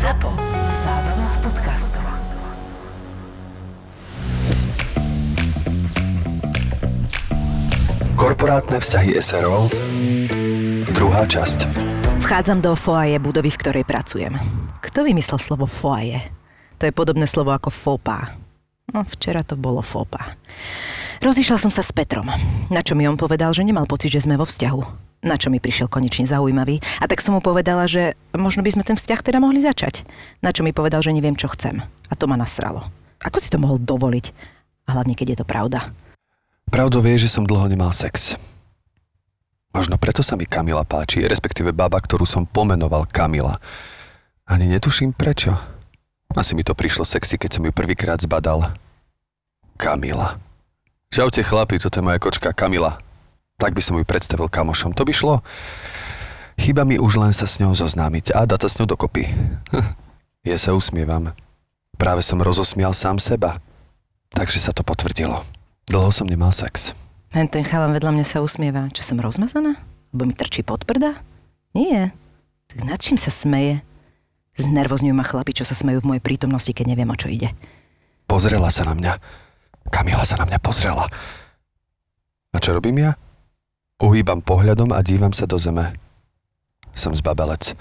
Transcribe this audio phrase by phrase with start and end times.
[0.00, 0.30] ZAPO.
[0.80, 2.04] Zábrná v podcastov.
[8.16, 9.68] Korporátne vzťahy SRO.
[10.96, 11.68] Druhá časť.
[12.24, 14.40] Vchádzam do foaje budovy, v ktorej pracujem.
[14.80, 16.24] Kto vymyslel slovo foaje?
[16.80, 18.32] To je podobné slovo ako fopa.
[18.96, 20.38] No, včera to bolo fopa.
[21.20, 22.32] Rozišla som sa s Petrom,
[22.72, 25.11] na čo mi on povedal, že nemal pocit, že sme vo vzťahu.
[25.22, 26.82] Na čo mi prišiel konečne zaujímavý.
[26.98, 30.02] A tak som mu povedala, že možno by sme ten vzťah teda mohli začať.
[30.42, 31.78] Na čo mi povedal, že neviem, čo chcem.
[32.10, 32.90] A to ma nasralo.
[33.22, 34.34] Ako si to mohol dovoliť?
[34.90, 35.94] A hlavne, keď je to pravda.
[36.74, 38.34] Pravdou je, že som dlho nemal sex.
[39.70, 43.62] Možno preto sa mi Kamila páči, respektíve baba, ktorú som pomenoval Kamila.
[44.42, 45.54] Ani netuším prečo.
[46.34, 48.74] Asi mi to prišlo sexy, keď som ju prvýkrát zbadal.
[49.78, 50.34] Kamila.
[51.14, 52.98] Čaute chlapi, toto je moja kočka Kamila.
[53.58, 54.94] Tak by som ju predstavil kamošom.
[54.96, 55.34] To by šlo.
[56.60, 59.26] Chyba mi už len sa s ňou zoznámiť a dať sa s ňou dokopy.
[60.48, 61.32] ja sa usmievam.
[61.96, 63.62] Práve som rozosmial sám seba.
[64.32, 65.44] Takže sa to potvrdilo.
[65.88, 66.96] Dlho som nemal sex.
[67.32, 68.88] Len ten chalan vedľa mňa sa usmieva.
[68.92, 69.76] Čo som rozmazaná?
[70.12, 71.16] Lebo mi trčí pod prda?
[71.72, 72.12] Nie.
[72.68, 73.80] Tak nad čím sa smeje?
[74.60, 77.56] Znervozňujú ma chlapi, čo sa smejú v mojej prítomnosti, keď neviem, o čo ide.
[78.28, 79.12] Pozrela sa na mňa.
[79.88, 81.08] Kamila sa na mňa pozrela.
[82.52, 83.16] A čo robím ja?
[84.02, 85.94] Uhýbam pohľadom a dívam sa do zeme.
[86.90, 87.78] Som zbabelec.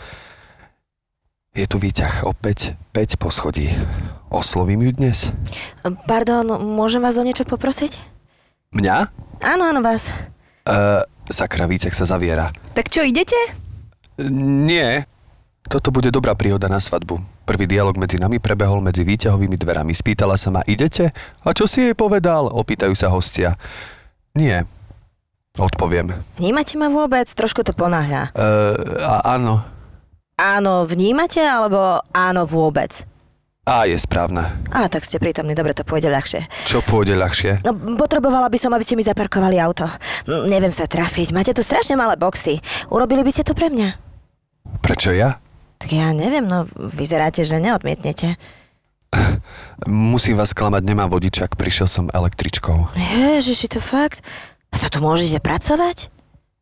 [1.58, 3.74] Je tu výťah opäť 5 poschodí.
[4.30, 5.34] Oslovím ju dnes?
[6.06, 7.98] Pardon, môžem vás o niečo poprosiť?
[8.70, 9.10] Mňa?
[9.42, 10.14] Áno, áno, vás.
[10.62, 12.54] Uh, sakra, výťah sa zaviera.
[12.78, 13.36] Tak čo, idete?
[14.22, 15.10] Nie.
[15.66, 17.18] Toto bude dobrá príhoda na svadbu.
[17.50, 19.98] Prvý dialog medzi nami prebehol medzi výťahovými dverami.
[19.98, 21.18] Spýtala sa ma, idete?
[21.42, 22.46] A čo si jej povedal?
[22.46, 23.58] Opýtajú sa hostia.
[24.38, 24.70] Nie.
[25.60, 26.16] Odpoviem.
[26.40, 27.28] Vnímate ma vôbec?
[27.28, 28.32] Trošku to ponáhľa.
[28.32, 29.60] Uh, a áno.
[30.40, 33.04] Áno, vnímate, alebo áno vôbec?
[33.68, 34.48] A je správne.
[34.74, 36.50] Á, tak ste prítomní, dobre, to pôjde ľahšie.
[36.66, 37.62] Čo pôjde ľahšie?
[37.62, 39.86] No, potrebovala by som, aby ste mi zaparkovali auto.
[40.26, 42.58] Mm, Neviem sa trafiť, máte tu strašne malé boxy.
[42.90, 43.94] Urobili by ste to pre mňa?
[44.82, 45.38] Prečo ja?
[45.78, 48.34] Tak ja neviem, no vyzeráte, že neodmietnete.
[49.86, 52.98] Musím vás klamať, nemám vodičak, prišiel som električkou.
[52.98, 54.26] Ježiši, to fakt?
[54.72, 56.08] A to tu môžete pracovať?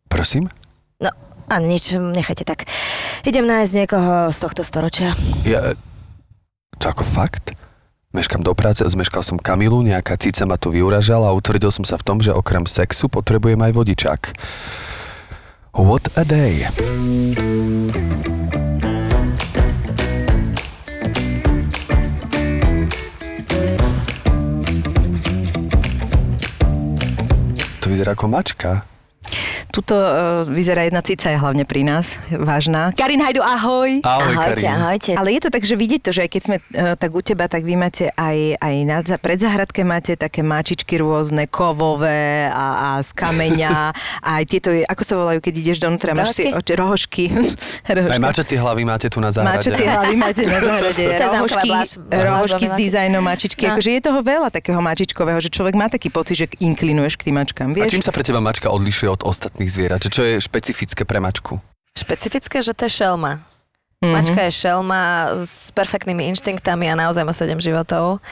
[0.10, 0.50] Prosím?
[0.98, 1.14] No,
[1.48, 2.66] a nič, nechajte tak.
[3.24, 5.14] Idem nájsť niekoho z tohto storočia.
[5.46, 5.78] Ja...
[6.80, 7.52] To ako fakt?
[8.10, 12.00] Meškam do práce, zmeškal som Kamilu, nejaká cica ma tu vyuražala a utvrdil som sa
[12.00, 14.22] v tom, že okrem sexu potrebujem aj vodičák.
[15.78, 16.66] What a day.
[27.90, 28.86] Vyzerá ako mačka.
[29.70, 30.10] Tuto uh,
[30.44, 32.90] vyzerá jedna cica je hlavne pri nás, vážna.
[32.92, 34.02] Karin Hajdu, ahoj!
[34.02, 34.70] Ahoj, ahojte, Karin.
[34.76, 35.12] ahojte.
[35.14, 36.64] Ale je to tak, že vidieť to, že aj keď sme uh,
[36.94, 41.46] tak u teba, tak vy máte aj, aj na za- predzahradke máte také máčičky rôzne,
[41.46, 43.94] kovové a, a z kameňa.
[44.20, 47.24] a aj tieto, ako sa volajú, keď ideš donútra, máš si oči, rohožky.
[47.30, 48.20] Aj rohožky.
[48.20, 49.70] mačacie hlavy máte tu na záhrade.
[49.70, 51.04] Máčacie hlavy máte na záhrade.
[51.14, 53.64] Rohožky, vlás- rohožky s dizajnom mačičky.
[53.64, 53.78] No.
[53.78, 57.38] Akože je toho veľa takého mačičkového, že človek má taký pocit, že inklinuješ k tým
[57.38, 57.70] mačkám.
[57.70, 57.94] A Vieš?
[57.94, 60.00] čím sa pre teba mačka odlišuje od ostatných zvierat?
[60.00, 61.60] Čo, je špecifické pre mačku?
[61.92, 63.44] Špecifické, že to je šelma.
[64.00, 64.14] Mhm.
[64.16, 65.04] Mačka je šelma
[65.44, 68.24] s perfektnými inštinktami a naozaj má 7 životov.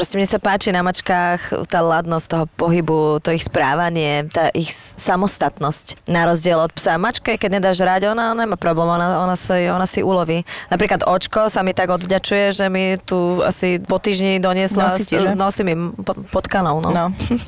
[0.00, 4.72] Proste mne sa páči na mačkách tá ladnosť toho pohybu, to ich správanie, tá ich
[4.72, 6.08] samostatnosť.
[6.08, 6.96] Na rozdiel od psa.
[6.96, 10.48] Mačke, keď nedáš ráť, ona, ona nemá problém, ona, ona, si, ona si uloví.
[10.72, 15.20] Napríklad očko sa mi tak odvďačuje, že mi tu asi po týždni doniesla, Nosí ti,
[15.20, 15.36] že?
[15.36, 16.80] nosí mi po- pod kanou.
[16.80, 16.88] No.
[16.88, 17.04] No.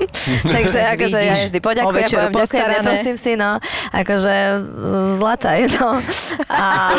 [0.61, 3.65] Takže akože ja vždy poďakujem, poviem, ďakujem, neprosím si, no.
[3.97, 4.61] Akože
[5.17, 5.89] zlatá je to.
[6.53, 6.93] A,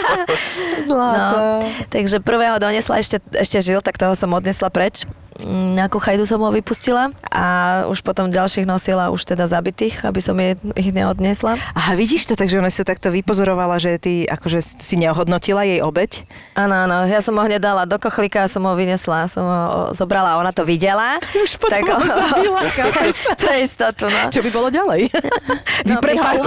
[0.88, 1.36] Zlato.
[1.36, 5.06] no, takže prvého donesla ešte, ešte žil, tak toho som odnesla preč.
[5.44, 7.44] Mm, Nejakú chajdu som ho vypustila a
[7.88, 11.56] už potom ďalších nosila už teda zabitých, aby som jej ich neodnesla.
[11.56, 15.80] Aha, vidíš to, takže ona si to takto vypozorovala, že ty akože si neohodnotila jej
[15.80, 16.28] obeď?
[16.56, 19.60] Áno, áno, ja som ho hneď dala do kochlíka a som ho vynesla, som ho
[19.96, 21.16] zobrala ona to videla.
[21.32, 23.18] Už potom ho zabila, kámoš.
[23.40, 24.28] Pre istotu, no.
[24.28, 25.00] Čo by bolo ďalej?
[25.80, 26.44] No, ho.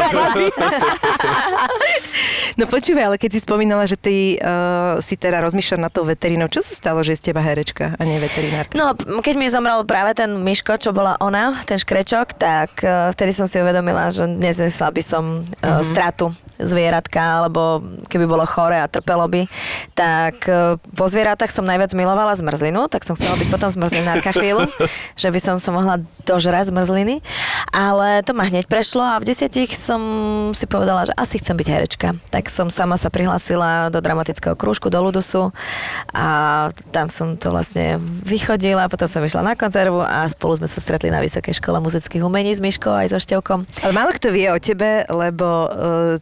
[2.53, 6.45] No počúvaj, ale keď si spomínala, že ty uh, si teda rozmýšľa nad tou veterinou,
[6.45, 8.77] čo sa stalo, že je z teba herečka a nie veterinárka?
[8.77, 8.91] No No,
[9.23, 13.47] keď mi zomrel práve ten Myško, čo bola ona, ten škrečok, tak uh, vtedy som
[13.47, 15.83] si uvedomila, že neznesla by som mm-hmm.
[15.87, 17.79] stratu zvieratka, alebo
[18.11, 19.47] keby bolo chore a trpelo by.
[19.95, 24.67] Tak uh, po zvieratách som najviac milovala zmrzlinu, tak som chcela byť potom zmrzlinárka chvíľu,
[25.15, 27.23] že by som sa mohla dožrať zmrzliny.
[27.71, 30.01] Ale to ma hneď prešlo a v desiatich som
[30.51, 32.19] si povedala, že asi chcem byť herečka.
[32.35, 35.55] Tak som sama sa prihlásila do dramatického krúžku, do Ludusu
[36.11, 40.79] a tam som to vlastne vychodila, potom som išla na konzervu a spolu sme sa
[40.81, 43.67] stretli na Vysokej škole muzických umení s Myškou aj so Števkom.
[43.85, 45.69] Ale málo kto vie o tebe, lebo uh,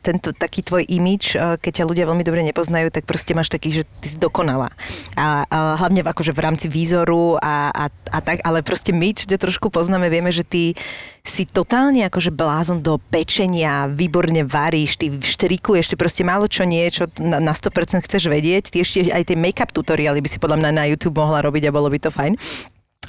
[0.01, 3.81] tento taký tvoj imič, uh, keď ťa ľudia veľmi dobre nepoznajú, tak proste máš taký,
[3.81, 4.73] že ty si dokonala.
[5.15, 9.15] A, a hlavne v, akože v rámci výzoru a, a, a tak, ale proste my,
[9.15, 10.75] čo ťa trošku poznáme, vieme, že ty
[11.21, 16.81] si totálne akože blázon do pečenia, výborne varíš, ty štrikuješ, ty proste málo čo nie,
[16.89, 18.73] čo na, na 100% chceš vedieť.
[18.73, 21.75] Ty ešte aj tie make-up tutoriály by si podľa mňa na YouTube mohla robiť a
[21.75, 22.33] bolo by to fajn.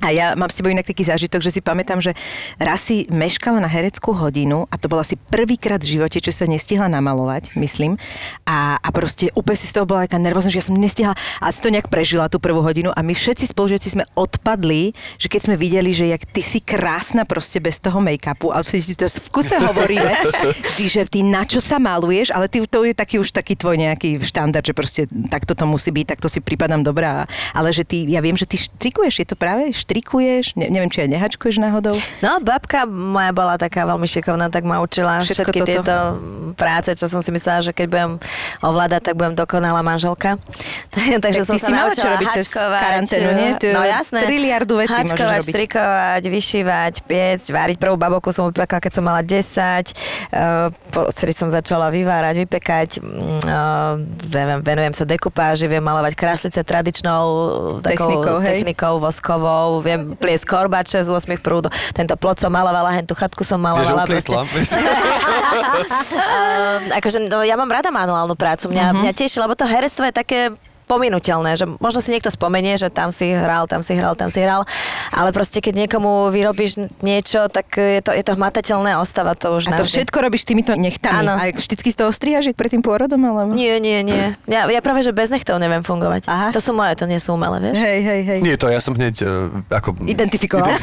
[0.00, 2.16] A ja mám s tebou inak taký zážitok, že si pamätám, že
[2.56, 6.48] raz si meškala na hereckú hodinu a to bolo asi prvýkrát v živote, čo sa
[6.48, 8.00] nestihla namalovať, myslím.
[8.48, 11.46] A, a proste úplne si z toho bola taká nervózna, že ja som nestihla a
[11.52, 15.52] si to nejak prežila tú prvú hodinu a my všetci spolužiaci sme odpadli, že keď
[15.52, 19.28] sme videli, že jak ty si krásna proste bez toho make-upu, ale si to v
[19.28, 20.12] kuse hovoríme,
[20.80, 23.76] ty, že ty na čo sa maluješ, ale ty, to je taký už taký tvoj
[23.76, 27.28] nejaký štandard, že proste takto to musí byť, takto si prípadám dobrá.
[27.52, 30.54] Ale že ty, ja viem, že ty štrikuješ, je to práve štrikuješ?
[30.54, 31.94] Ne, neviem, či aj nehačkuješ náhodou?
[32.22, 35.68] No, babka moja bola taká veľmi šikovná, tak ma učila Všetko všetky toto.
[35.68, 35.96] tieto
[36.54, 38.10] práce, čo som si myslela, že keď budem
[38.60, 40.36] ovládať, tak budem dokonalá manželka.
[41.24, 43.50] Takže Tak som ty sa si mala čo robiť cez karanténu, nie?
[43.58, 44.18] To je no jasné.
[44.28, 45.52] triliardu vecí môžeš hačkovať, robiť.
[45.52, 47.76] strikovať, vyšívať, piecť, váriť.
[47.80, 49.32] Prvú babovku som vypekala, keď som mala 10.
[50.32, 50.68] Uh,
[51.16, 52.88] celý som začala vyvárať, vypekať.
[53.00, 57.24] Uh, viem, venujem sa dekupáži, viem malovať kráslice tradičnou
[57.80, 58.48] takou Technikou, hej?
[58.60, 61.72] technikou voskovou, viem pliesť korbače z 8 prúdov.
[61.90, 64.02] Tento plot som malovala, hen tú chatku som Vieš, malovala.
[64.04, 64.42] upliesla.
[66.12, 68.68] Ehm, akože, no, ja mám rada manuálnu prácu.
[68.68, 68.90] Mňa, Mhm.
[68.90, 69.02] uh-huh.
[69.02, 70.40] mňa teší, lebo to herectvo je také
[70.92, 74.44] pominuteľné, že možno si niekto spomenie, že tam si hral, tam si hral, tam si
[74.44, 74.68] hral,
[75.08, 79.56] ale proste keď niekomu vyrobíš niečo, tak je to, je to hmatateľné a ostáva to
[79.56, 79.96] už A to navždy.
[80.04, 81.24] všetko robíš týmito nechtami.
[81.24, 81.40] Áno.
[81.40, 83.56] A vždycky z toho strihaš, pred tým pôrodom, alebo?
[83.56, 84.36] Nie, nie, nie.
[84.44, 86.28] Ja, ja práve, že bez nechtov neviem fungovať.
[86.28, 86.48] Aha.
[86.52, 87.80] To sú moje, to nie sú umelé, vieš?
[87.80, 88.38] Hej, hej, hej.
[88.44, 89.96] Nie, to ja som hneď uh, ako...
[90.04, 90.68] Identifikoval.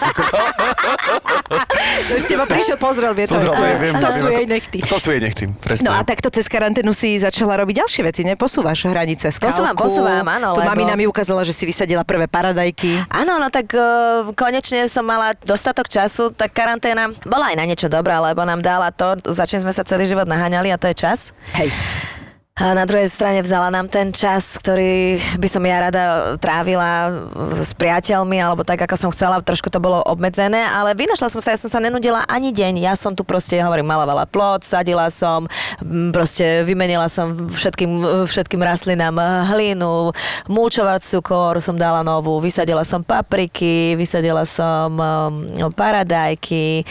[2.10, 3.36] Už teba prišiel, pozrel, vie to.
[3.38, 4.78] Pozrel, sú- viem, to sú jej nechty.
[4.82, 5.86] To sú jej nechty, presne.
[5.90, 8.34] No a takto cez karanténu si začala robiť ďalšie veci, ne?
[8.34, 9.50] Posúvaš hranice, skalku.
[9.52, 13.04] Posúvam, posúvam, áno, Tu lebo- mamina mi ukázala, že si vysadila prvé paradajky.
[13.10, 17.88] Áno, no tak uh, konečne som mala dostatok času, tak karanténa bola aj na niečo
[17.88, 20.96] dobré, lebo nám dala to, za čím sme sa celý život naháňali a to je
[20.96, 21.32] čas.
[21.58, 21.72] Hej.
[22.60, 27.08] A na druhej strane vzala nám ten čas, ktorý by som ja rada trávila
[27.56, 31.56] s priateľmi, alebo tak, ako som chcela, trošku to bolo obmedzené, ale vynašla som sa,
[31.56, 32.84] ja som sa nenudila ani deň.
[32.84, 35.48] Ja som tu proste, hovorím, malovala plot, sadila som,
[36.12, 39.16] proste vymenila som všetkým, všetkým rastlinám
[39.56, 40.12] hlinu,
[40.52, 45.00] mulčovaciu kor som dala novú, vysadila som papriky, vysadila som
[45.80, 46.84] paradajky,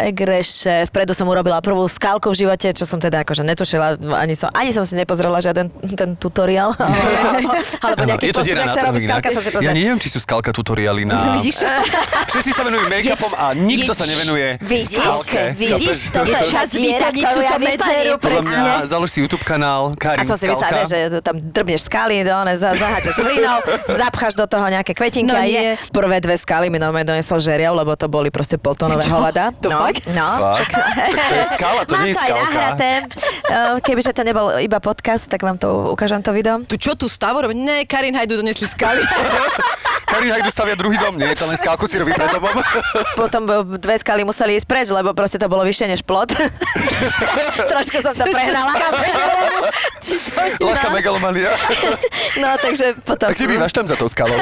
[0.00, 4.48] egreše, vpredu som urobila prvú skalku v živote, čo som teda akože netušila, ani som,
[4.50, 8.98] ani som si nepozrela žiaden ten tutoriál, alebo, nejaký je to postup, jak sa robí
[9.02, 11.38] skalka, som si Ja neviem, či sú skalka tutoriály na...
[12.26, 15.42] Všetci sa venujú make-upom a nikto sa nevenuje Vidíš, skalke.
[15.52, 18.70] vidíš, toto je Čas ktorú túto ja medzeru, presne.
[18.84, 20.66] založ si YouTube kanál A Karin som si Skalka.
[20.66, 25.30] myslela, že tam drbneš skaly, do one, za- zaháčeš hlinou, zapcháš do toho nejaké kvetinky
[25.30, 25.76] No a je.
[25.90, 29.52] Prvé dve skaly mi normálne donesol žeriav, lebo to boli proste poltonové hovada.
[29.60, 30.02] To no, fakt?
[30.10, 30.28] no.
[30.54, 30.70] Fakt?
[30.70, 32.46] Tak to je skala, to Mám nie je to aj skalka.
[32.46, 32.90] nahraté.
[33.44, 36.60] Eh, Kebyže to nebol iba podcast, tak vám to ukážem to video.
[36.68, 37.56] Tu čo tu stavu robiť?
[37.56, 39.00] Ne, Karin Hajdu donesli skaly.
[40.12, 41.32] Karin Hajdu stavia druhý dom, nie?
[41.40, 42.52] To len skalku si robí pred domom.
[43.20, 43.48] Potom
[43.80, 46.36] dve skaly museli ísť preč, lebo proste to bolo vyššie než plot.
[47.72, 48.76] Trošku som to prehnala.
[50.60, 51.56] Ľahká megalomania.
[52.44, 53.32] No, takže potom...
[53.32, 54.36] Tak ty som- bývaš tam za tou skalou.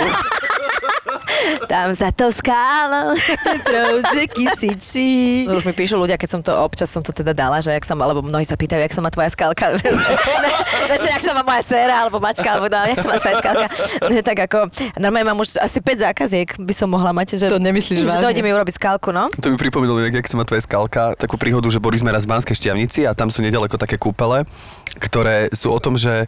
[1.69, 3.15] Tam za to skálou.
[3.65, 5.47] Proste kysiči.
[5.49, 7.95] Už mi píšu ľudia, keď som to občas som to teda dala, že jak sa
[7.95, 9.68] má, alebo mnohí sa pýtajú, jak sa má tvoja skalka.
[10.91, 13.67] Vieš, jak sa má moja dcera, alebo mačka, alebo no, jak sa má tvoja skalka.
[14.01, 14.59] No, tak ako,
[14.97, 18.25] normálne mám už asi 5 zákaziek, by som mohla mať, že, To nemyslíš že vážne?
[18.25, 19.29] dojde mi urobiť skalku, no.
[19.29, 22.33] To mi pripomínalo, jak sa má tvoja skalka, takú príhodu, že boli sme raz v
[22.33, 24.49] Banskej Štiavnici a tam sú nedaleko také kúpele,
[24.97, 26.25] ktoré sú o tom, že,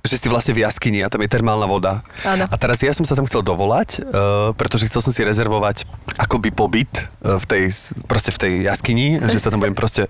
[0.00, 2.00] že si vlastne v jaskyni a tam je termálna voda.
[2.24, 2.48] Áno.
[2.48, 5.84] A teraz ja som sa tam chcel dovolať uh, pretože chcel som si rezervovať
[6.16, 6.90] akoby pobyt
[7.22, 7.64] uh, v tej,
[8.06, 10.06] proste v tej jaskyni, že sa tam budem proste...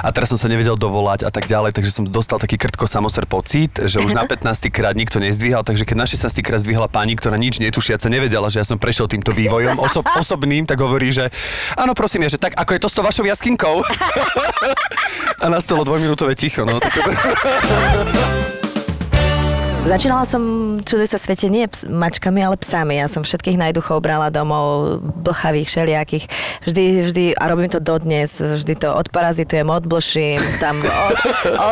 [0.00, 3.26] A teraz som sa nevedel dovolať a tak ďalej, takže som dostal taký krtko samoser
[3.26, 4.70] pocit, že už na 15.
[4.72, 6.30] krát nikto nezdvíhal, takže keď na 16.
[6.44, 10.64] krát zdvihla pani, ktorá nič netušiaca nevedela, že ja som prešiel týmto vývojom oso- osobným,
[10.64, 11.28] tak hovorí, že
[11.76, 13.82] áno, prosím, je, že tak ako je to s tou vašou jaskinkou.
[15.44, 16.68] a nastalo dvojminútové ticho.
[16.68, 16.92] No, tak...
[17.42, 18.59] ハハハハ!
[19.80, 23.00] Začínala som čuduj sa svete nie ps- mačkami, ale psami.
[23.00, 26.24] Ja som všetkých najduchov brala domov, blchavých, všelijakých.
[26.68, 30.76] Vždy, vždy, a robím to dodnes, vždy to odparazitujem, odblším, tam
[31.08, 31.16] od,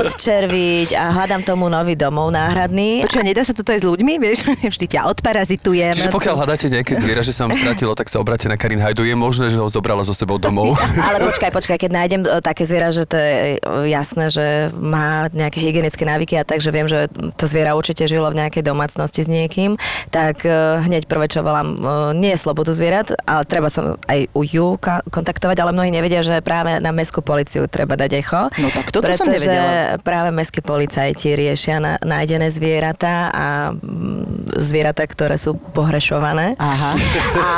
[0.09, 3.05] odčerviť a hľadám tomu nový domov náhradný.
[3.05, 4.49] Počúva, nedá sa toto aj s ľuďmi, vieš?
[4.73, 5.93] Vždy ťa odparazitujem.
[5.93, 9.05] Čiže pokiaľ hľadáte nejaké zviera, že sa vám stratilo, tak sa obráte na Karin Hajdu.
[9.05, 10.81] Je možné, že ho zobrala so sebou domov.
[11.13, 15.29] Ale počkaj, počkaj, keď nájdem e, také zviera, že to je e, jasné, že má
[15.29, 19.25] nejaké hygienické návyky a tak, že viem, že to zviera určite žilo v nejakej domácnosti
[19.25, 19.81] s niekým,
[20.13, 21.79] tak e, hneď prvé, čo volám, e,
[22.19, 24.77] nie je slobodu zvierat, ale treba sa aj u ju
[25.09, 28.43] kontaktovať, ale mnohí nevedia, že práve na mestskú policiu treba dať echo.
[28.59, 30.03] No tak toto som pretože nevedela.
[30.03, 36.59] práve mestskí policajti riešia na, nájdené zvieratá a mm, zvieratá, ktoré sú pohrešované.
[36.59, 36.91] Aha.
[37.39, 37.49] A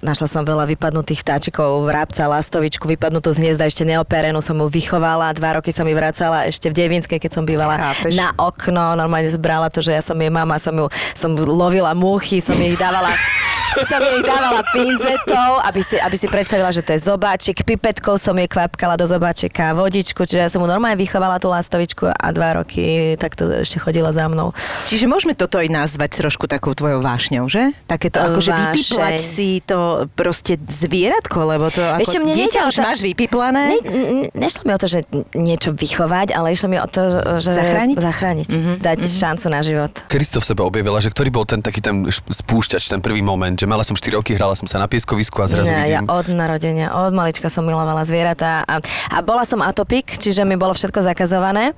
[0.00, 5.34] našla som veľa vypadnutých vtáčikov, vrabca, lastovičku, vypadnutú z hniezda, ešte neoperenú som ju vychovala,
[5.36, 8.18] dva roky som ju vracala ešte v Devinskej, keď som bývala Chápeš.
[8.18, 12.42] na okno, normálne zbrala to, že ja som jej mama, som ju, som lovila muchy,
[12.42, 13.10] som jej dávala
[13.86, 17.62] som jej dávala pinzetou, aby si, aby si predstavila, že to je zobáčik.
[17.62, 22.10] Pipetkou som jej kvapkala do zobáčika vodičku, čiže ja som mu normálne vychovala tú lastovičku
[22.10, 24.50] a dva roky takto ešte chodila za mnou.
[24.90, 27.70] Čiže môžeme toto aj nazvať trošku takou tvojou vášňou, že?
[27.86, 32.84] Takéto akože vypiplať si to proste zvieratko, lebo to ako čo, mne dieťa už to-
[32.84, 33.76] máš vypiplané.
[33.76, 37.52] Ne, nešlo mi o to, že niečo vychovať, ale išlo mi o to, že...
[37.54, 37.96] Zachrániť?
[38.00, 38.48] Zachrániť.
[38.48, 38.76] Mm-hmm.
[38.80, 39.20] Dať mm-hmm.
[39.20, 39.92] šancu na život.
[40.08, 43.20] Kedy si to v sebe objavila, že ktorý bol ten taký ten spúšťač, ten prvý
[43.20, 46.00] moment, že mala som 4 roky, hrala som sa na pieskovisku a zrazu Nie, ja
[46.00, 46.08] vidím...
[46.08, 48.80] od narodenia, od malička som milovala zvieratá a,
[49.12, 51.76] a bola som atopik, čiže mi bolo všetko zakazované.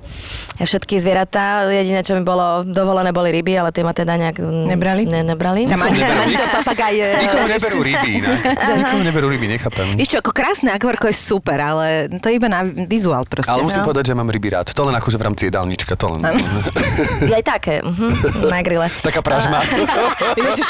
[0.55, 4.39] Všetky zvieratá, jediné, čo mi bolo dovolené, boli ryby, ale tie ma teda nejak...
[4.39, 5.03] mm, Nebrali?
[5.03, 5.67] Ne, nebrali.
[5.67, 6.19] Tam ani, Neberú.
[6.23, 6.95] ani to papagaj.
[6.95, 8.39] e, Nikomu neberú ryby, inak.
[8.79, 9.87] Nikomu neberú ryby, nechápem.
[9.99, 13.51] Vieš čo, ako krásne akvarko je super, ale to je iba na vizuál proste.
[13.51, 13.87] Ale musím no.
[13.91, 14.71] povedať, že mám ryby rád.
[14.71, 16.21] To len akože v rámci jedálnička, to len.
[17.29, 18.87] Je aj také, uh-huh, na grille.
[19.01, 19.59] Taká pražma.
[20.39, 20.67] Ježiš,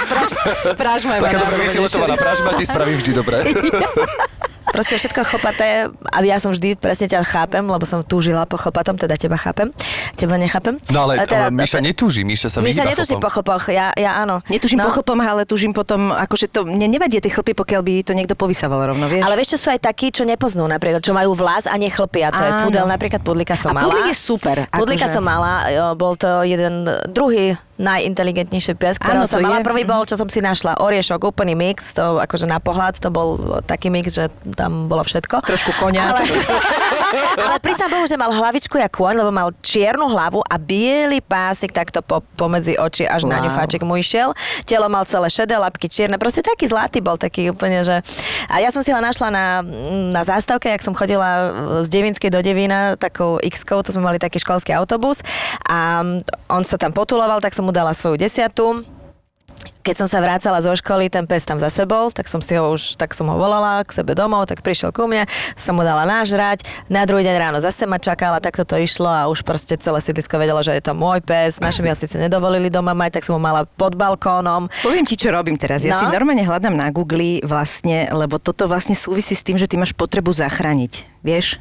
[0.73, 3.43] práž, práž ma Taká dobrá vyfiletovaná pražma ti spraví vždy dobre.
[4.73, 5.67] Proste všetko chlpaté
[6.03, 9.69] a ja som vždy presne ťa chápem, lebo som túžila po chlpatom, teda teba chápem,
[10.13, 10.81] teba nechápem.
[10.89, 13.61] No ale A teda- ale Miša netúži, Miša sa Miša vyhýba netuží po chlpom.
[13.61, 14.41] chlpoch, ja, ja áno.
[14.47, 14.89] Netužím No.
[14.89, 18.33] po chlpom, ale tužím potom, akože to, mne nevadí tie chlpy, pokiaľ by to niekto
[18.33, 19.21] povysával rovno, vieš?
[19.21, 22.33] Ale vieš, čo sú aj takí, čo nepoznú napríklad, čo majú vlas a nechlpia.
[22.33, 22.63] To je Áno.
[22.65, 23.93] pudel, napríklad pudlika som A mala.
[23.93, 25.13] pudlik je super, Pudlika akože.
[25.13, 29.59] som mala, jo, bol to jeden druhý najinteligentnejší pes, ktorého Áno, to som mala.
[29.59, 29.65] je.
[29.65, 33.37] Prvý bol, čo som si našla, oriešok, úplný mix, to akože na pohľad, to bol
[33.61, 34.29] taký mix, že
[34.63, 35.43] tam bolo všetko.
[35.43, 36.07] Trošku konia.
[36.07, 36.23] Ale,
[37.51, 41.75] ale prísam Bohu, že mal hlavičku jak kôň, lebo mal čiernu hlavu a biely pásik
[41.75, 43.49] takto po, pomedzi oči až na Wow.
[43.49, 44.31] ňufáčik mu išiel.
[44.63, 47.99] Telo mal celé šedé, labky čierne, proste taký zlatý bol, taký úplne, že...
[48.47, 49.59] A ja som si ho našla na,
[50.13, 51.51] na zástavke, jak som chodila
[51.83, 55.25] z Devinskej do Devína takou x to sme mali taký školský autobus
[55.65, 56.05] a
[56.47, 58.85] on sa tam potuloval, tak som mu dala svoju desiatu.
[59.83, 62.71] Keď som sa vrácala zo školy, ten pes tam zase bol, tak som si ho
[62.71, 65.27] už, tak som ho volala k sebe domov, tak prišiel ku mne,
[65.59, 69.27] som mu dala nažrať, na druhý deň ráno zase ma čakala, tak toto išlo a
[69.27, 72.71] už proste celé sídlisko vedelo, že je to môj pes, naši mi ho síce nedovolili
[72.71, 74.71] doma mať, tak som ho mala pod balkónom.
[74.79, 75.83] Poviem ti, čo robím teraz.
[75.83, 76.07] Ja No.
[76.07, 79.91] si normálne hľadám na Google vlastne, lebo toto vlastne súvisí s tým, že ty máš
[79.91, 81.59] potrebu zachrániť, vieš?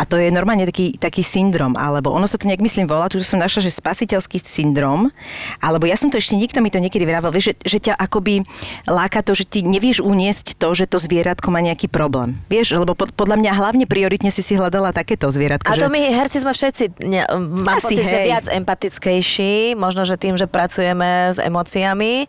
[0.00, 3.20] A to je normálne taký, taký syndrom, alebo ono sa to nejak myslím volá, tu
[3.20, 5.12] som našla, že spasiteľský syndrom,
[5.60, 8.42] alebo ja som to ešte, niekto mi to niekedy vravel, vieš, že, že ťa akoby
[8.88, 12.40] láka to, že ty nevieš uniesť to, že to zvieratko má nejaký problém.
[12.48, 15.68] Vieš, lebo pod, podľa mňa hlavne prioritne si si hľadala takéto zvieratko.
[15.68, 15.84] A že...
[15.84, 17.22] to my herci sme všetci, ne,
[17.62, 18.26] mám Asi, pocit, že hej.
[18.32, 22.26] viac empatickejší, možno, že tým, že pracujeme s emóciami,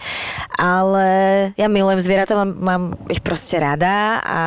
[0.60, 1.08] ale
[1.56, 4.42] ja milujem zvieratá, mám, mám ich proste rada a,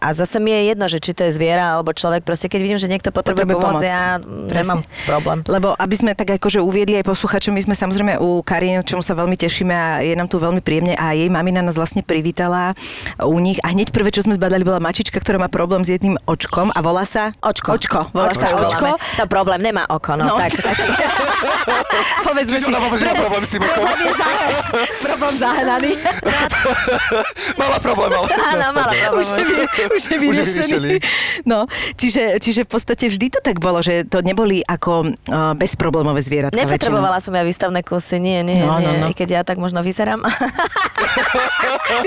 [0.00, 2.76] a zase mi je jedno, že či to je zviera alebo človek, proste keď vidím,
[2.76, 3.86] že niekto potrebuje, Potrebuje pomoc, pomoc.
[3.86, 4.18] ja
[4.52, 5.38] nemám problém.
[5.44, 9.12] Lebo aby sme tak akože uviedli aj posluchačom, my sme samozrejme u Kariny, čomu sa
[9.12, 12.72] veľmi tešíme a je nám tu veľmi príjemne a jej mamina nás vlastne privítala
[13.18, 16.16] u nich a hneď prvé, čo sme zbadali, bola mačička, ktorá má problém s jedným
[16.22, 17.34] očkom a volá sa...
[17.38, 17.74] Očko.
[17.74, 17.98] Očko.
[18.10, 18.64] Volá sa Očko.
[18.66, 18.86] očko.
[19.16, 20.36] To problém, nemá oko, no, No.
[20.36, 20.52] tak,
[22.04, 22.24] tak.
[22.26, 23.84] Povedzme Čiže ona vôbec nemá problém s tým okom.
[23.86, 24.54] Problém je zahnaný.
[25.02, 25.90] Problém zahnaný.
[27.60, 28.26] Mala problém, ale...
[28.28, 29.20] Áno, mala problém.
[29.20, 29.44] Už je,
[29.96, 30.94] už vyriešený.
[31.46, 31.64] No,
[31.96, 36.56] čiže čiže v podstate vždy to tak bolo, že to neboli ako uh, bezproblémové zvieratka
[36.56, 38.86] Nepotrebovala som ja výstavné kusy, nie, nie, No, nie.
[38.86, 39.06] no, no.
[39.10, 40.20] I keď ja tak možno vyzerám.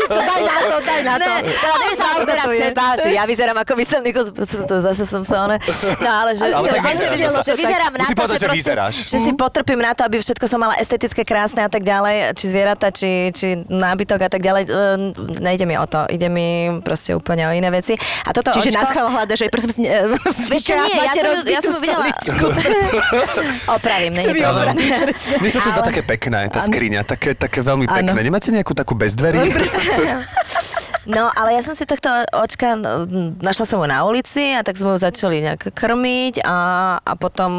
[0.09, 1.29] daj na to, daj na to.
[1.29, 4.27] Ne, teda nemyslám si teraz seba, že ja vyzerám ako výstavný kus,
[4.67, 5.57] zase som sa one.
[5.99, 8.95] No ale že, Ale že, že, že, že, že vyzerám na to, že, proste, vyzeráš.
[9.07, 12.45] že si potrpím na to, aby všetko som mala estetické, krásne a tak ďalej, či
[12.51, 14.63] zvieratá, či, či nábytok a tak ďalej.
[14.67, 15.01] Ehm,
[15.39, 17.95] Nejde mi o to, ide mi proste úplne o iné veci.
[18.27, 20.15] A toto Čiže očko, schvál hľada, že prosím, uh,
[20.51, 22.05] Vieš čo, nie, ja som, ja som videla.
[23.79, 24.75] Opravím, není ju problém.
[25.39, 28.19] Mne sa to zdá také pekné, tá skriňa, také, také veľmi pekné.
[28.19, 29.39] Nemáte nejakú takú bez dverí?
[31.09, 32.05] No, ale ja som si tohto
[32.37, 32.77] očka,
[33.41, 36.57] našla som ho na ulici a tak sme ju začali nejak krmiť a,
[37.01, 37.51] a potom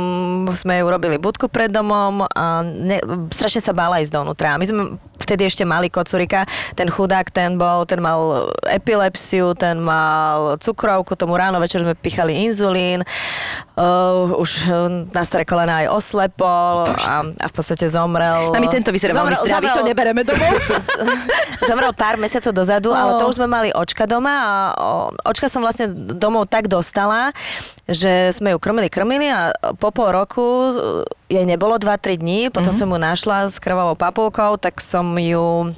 [0.54, 3.02] sme ju robili budku pred domom a ne,
[3.34, 4.54] strašne sa bála ísť dovnútra.
[4.54, 4.82] A my sme
[5.20, 8.20] vtedy ešte mali kocurika, ten chudák, ten bol, ten mal
[8.64, 13.04] epilepsiu, ten mal cukrovku, tomu ráno večer sme pichali inzulín,
[13.76, 13.82] uh,
[14.34, 14.72] už uh,
[15.06, 18.50] na staré kolena aj oslepol a, a v podstate zomrel.
[18.52, 20.52] My tento vyzerá veľmi Zomrel- zdravý, to nebereme domov.
[21.68, 23.28] Zomrel pár mesiacov dozadu, ale to Oh.
[23.28, 24.86] už sme mali očka doma a
[25.24, 27.36] očka som vlastne domov tak dostala,
[27.84, 30.72] že sme ju krmili, krmili a po pol roku
[31.26, 32.78] jej nebolo 2-3 dní, potom Mhm.
[32.78, 35.74] som ju našla s krvavou papulkou, tak som ju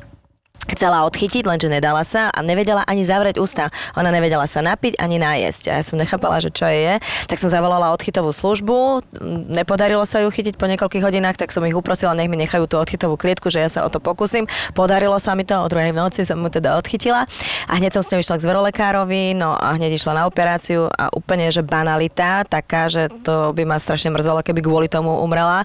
[0.69, 3.73] chcela odchytiť, lenže nedala sa a nevedela ani zavrieť ústa.
[3.99, 5.65] Ona nevedela sa napiť ani nájesť.
[5.71, 6.99] A ja som nechápala, že čo je.
[7.27, 9.03] Tak som zavolala odchytovú službu,
[9.51, 12.77] nepodarilo sa ju chytiť po niekoľkých hodinách, tak som ich uprosila, nech mi nechajú tú
[12.79, 14.45] odchytovú klietku, že ja sa o to pokúsim.
[14.77, 17.25] Podarilo sa mi to, o druhej v noci som mu teda odchytila
[17.69, 21.09] a hneď som s ňou išla k zverolekárovi, no a hneď išla na operáciu a
[21.15, 25.65] úplne, že banalita taká, že to by ma strašne mrzelo, keby kvôli tomu umrela.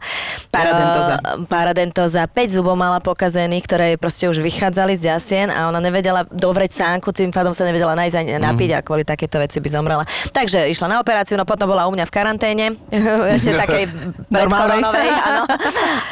[0.53, 1.15] Paradentóza.
[1.19, 5.83] Uh, paradentóza, 5 zubov mala pokazených, ktoré jej proste už vychádzali z jasien a ona
[5.83, 9.69] nevedela dovrieť sánku, tým pádom sa nevedela nájsť ani napiť a kvôli takéto veci by
[9.69, 10.03] zomrela.
[10.31, 12.65] Takže išla na operáciu, no potom bola u mňa v karanténe,
[13.35, 13.83] ešte takej
[14.33, 15.43] predkoronovej, áno.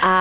[0.03, 0.13] A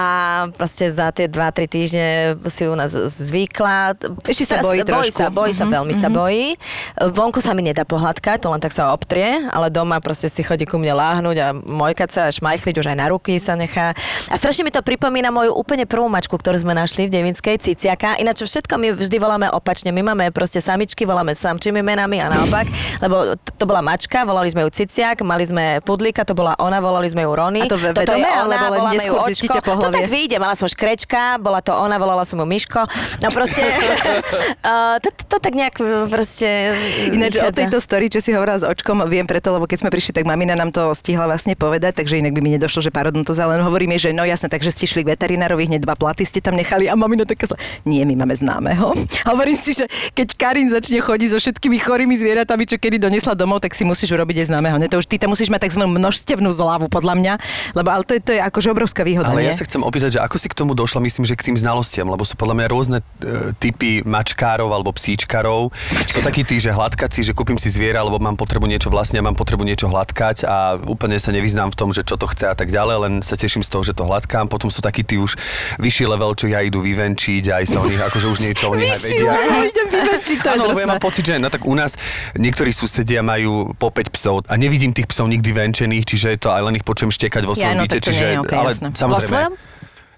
[0.55, 2.09] proste za tie 2-3 týždne
[2.47, 3.97] si u nás zvykla.
[4.29, 6.59] Ešte sa bojí bojí sa, bojí sa, veľmi sa bojí.
[7.01, 10.69] Vonku sa mi nedá pohľadkať, to len tak sa obtrie, ale doma proste si chodí
[10.69, 13.97] ku mne láhnuť a mojkať sa a šmajchliť, už aj na ruky sa nechá.
[14.29, 18.21] A strašne mi to pripomína moju úplne prvú mačku, ktorú sme našli v Devinskej, Ciciaka.
[18.21, 19.91] Ináč všetko my vždy voláme opačne.
[19.91, 22.69] My máme proste samičky, voláme samčími menami a naopak,
[23.01, 27.09] lebo to bola mačka, volali sme ju Ciciak, mali sme pudlíka, to bola ona, volali
[27.09, 27.65] sme ju Rony.
[27.65, 29.31] A to ve- Toto je vedome, ona, alebo len voláme ju neskôr Očko.
[29.33, 32.85] zistíte To tak vyjde, mala som škrečka, bola to ona, volala som ju Miško.
[33.23, 35.77] No proste, uh, to, to, tak nejak
[36.11, 36.75] proste...
[37.09, 40.13] Ináč o tejto story, čo si hovorila s očkom, viem preto, lebo keď sme prišli,
[40.13, 43.63] tak mamina nám to stihla vlastne povedať, takže inak by mi nedošlo, že parodontoza, len
[43.63, 46.91] hovoríme, že no jasne, takže ste šli k veterinárovi, hneď dva platy ste tam nechali
[46.91, 48.97] a mamina taká sa, nie, my máme známeho.
[49.31, 53.61] Hovorím si, že keď Karin začne chodiť so všetkými chorými zvieratami, čo kedy donesla domov,
[53.61, 54.77] tak si musíš urobiť aj známeho.
[54.81, 55.85] Ne, to už ty tam musíš mať tzv.
[55.85, 57.35] množstevnú zľavu, podľa mňa,
[57.75, 59.51] lebo ale to je, to je akože obrovská výhoda, Ale nie?
[59.51, 62.07] ja sa chcem opýtať, že ako si k tomu došla, myslím, že k tým znalostiam,
[62.07, 65.75] lebo sú podľa mňa rôzne e, typy mačkárov alebo psíčkarov.
[66.07, 69.35] Sú takí tí, že hladkaci, že kúpim si zviera, lebo mám potrebu niečo vlastne, mám
[69.35, 72.71] potrebu niečo hladkať a úplne sa nevyznám v tom, že čo to chce a tak
[72.71, 74.47] ďalej, len sa teším z toho, že to hladkám.
[74.47, 75.35] Potom sú takí tí už
[75.83, 78.93] vyšší level, čo ja idú vyvenčiť, aj sa o nich akože už niečo o nich
[78.93, 79.33] aj vedia.
[79.69, 80.03] idem je
[80.45, 81.97] Áno, lebo ja mám pocit, že no tak u nás
[82.37, 86.49] niektorí susedia majú po 5 psov a nevidím tých psov nikdy venčených, čiže je to
[86.53, 88.89] aj len ich počujem štekať vo Ja, svojom no, byte, čiže, nie okej, ale jasné.
[88.95, 89.39] samozrejme.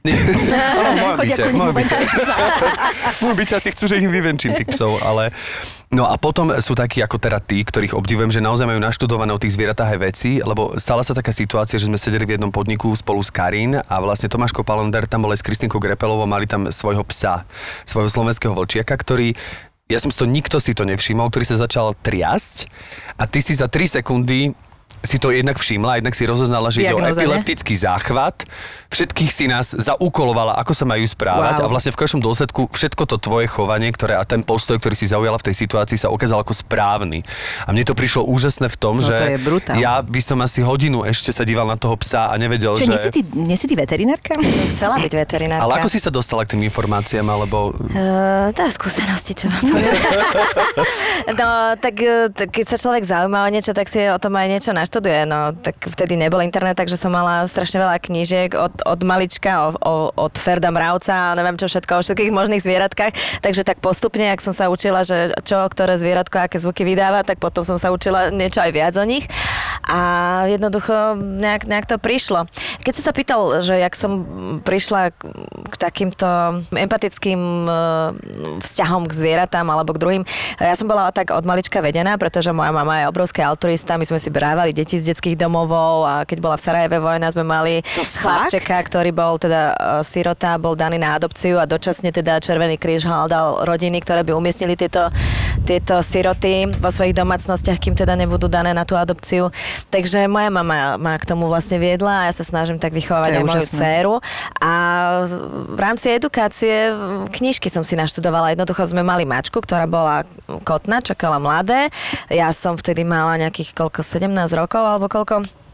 [0.87, 1.75] Áno, Chodia byte, mojom
[3.42, 5.35] byte asi chcú, že ich vyvenčím tých psov, ale...
[5.87, 9.38] No a potom sú takí ako teda tí, ktorých obdivujem, že naozaj majú naštudované o
[9.38, 12.90] tých zvieratách aj veci, lebo stala sa taká situácia, že sme sedeli v jednom podniku
[12.99, 16.66] spolu s Karín a vlastne Tomáško Palender tam bol aj s Kristinkou Grepelovou, mali tam
[16.75, 17.46] svojho psa,
[17.87, 19.38] svojho slovenského vlčiaka, ktorý
[19.87, 22.66] ja som si to, nikto si to nevšimol, ktorý sa začal triasť
[23.22, 24.51] a ty si za 3 sekundy
[25.07, 27.14] si to jednak všimla, jednak si rozoznala, že ide o ne?
[27.14, 28.42] epileptický záchvat.
[28.90, 31.64] Všetkých si nás zaúkolovala, ako sa majú správať Wow.
[31.64, 35.07] a vlastne v konečnom dôsledku všetko to tvoje chovanie, ktoré a ten postoj, ktorý si
[35.07, 37.22] zaujala v tej situácii, sa ukázal ako správny.
[37.66, 39.38] A mne to prišlo úžasné v tom, No že to je
[39.79, 42.92] ja by som asi hodinu ešte sa díval na toho psa a nevedel, Čo, že...
[42.94, 44.35] nie si ty, nie si ty veterinárka?
[44.75, 45.62] Chcela byť veterinárka.
[45.62, 47.75] Ale ako si sa dostala k tým informáciám, alebo...
[47.94, 49.87] Uh, tá skúsenosti, čo poviem.
[51.40, 54.46] no, tak, eh, tak keď sa človek zaujíma o niečo, tak si o tom aj
[54.51, 55.24] niečo naštuduje.
[55.24, 59.68] No, tak vtedy nebol internet, takže som mala strašne veľa knížiek od, od malička, o,
[59.80, 63.40] o, od Ferda Mravca a neviem čo všetko, o všetkých možných zvieratkách.
[63.40, 67.40] Takže tak postupne, ak som sa učila, že čo, ktoré zvieratko, aké zvuky vydáva, tak
[67.40, 69.24] potom som sa učila niečo aj viac o nich.
[69.86, 70.00] A
[70.50, 72.50] jednoducho nejak, nejak to prišlo.
[72.82, 74.26] Keď si sa pýtal, že jak som
[74.66, 75.22] prišla k,
[75.70, 76.26] k takýmto
[76.74, 77.70] empatickým e,
[78.66, 80.22] vzťahom k zvieratám alebo k druhým.
[80.58, 84.18] Ja som bola tak od malička vedená, pretože moja mama je obrovský autorista, my sme
[84.18, 87.85] si brávali deti z detských domovov a keď bola v Sarajeve vojna, sme mali
[88.22, 93.05] chlapčeka, ktorý bol teda e, sirota, bol daný na adopciu a dočasne teda Červený kríž
[93.05, 95.11] hľadal rodiny, ktoré by umiestnili tieto,
[95.66, 99.50] tieto siroty vo svojich domácnostiach, kým teda nebudú dané na tú adopciu.
[99.90, 103.35] Takže moja mama ma k tomu vlastne viedla a ja sa snažím tak vychovávať To
[103.35, 103.79] je aj moju úžasné.
[103.79, 104.14] dceru.
[104.62, 104.72] A
[105.74, 106.94] v rámci edukácie
[107.35, 108.55] knižky som si naštudovala.
[108.55, 110.22] Jednoducho sme mali mačku, ktorá bola
[110.62, 111.90] kotná, čakala mladé.
[112.31, 115.65] Ja som vtedy mala nejakých koľko, 17 rokov alebo koľko.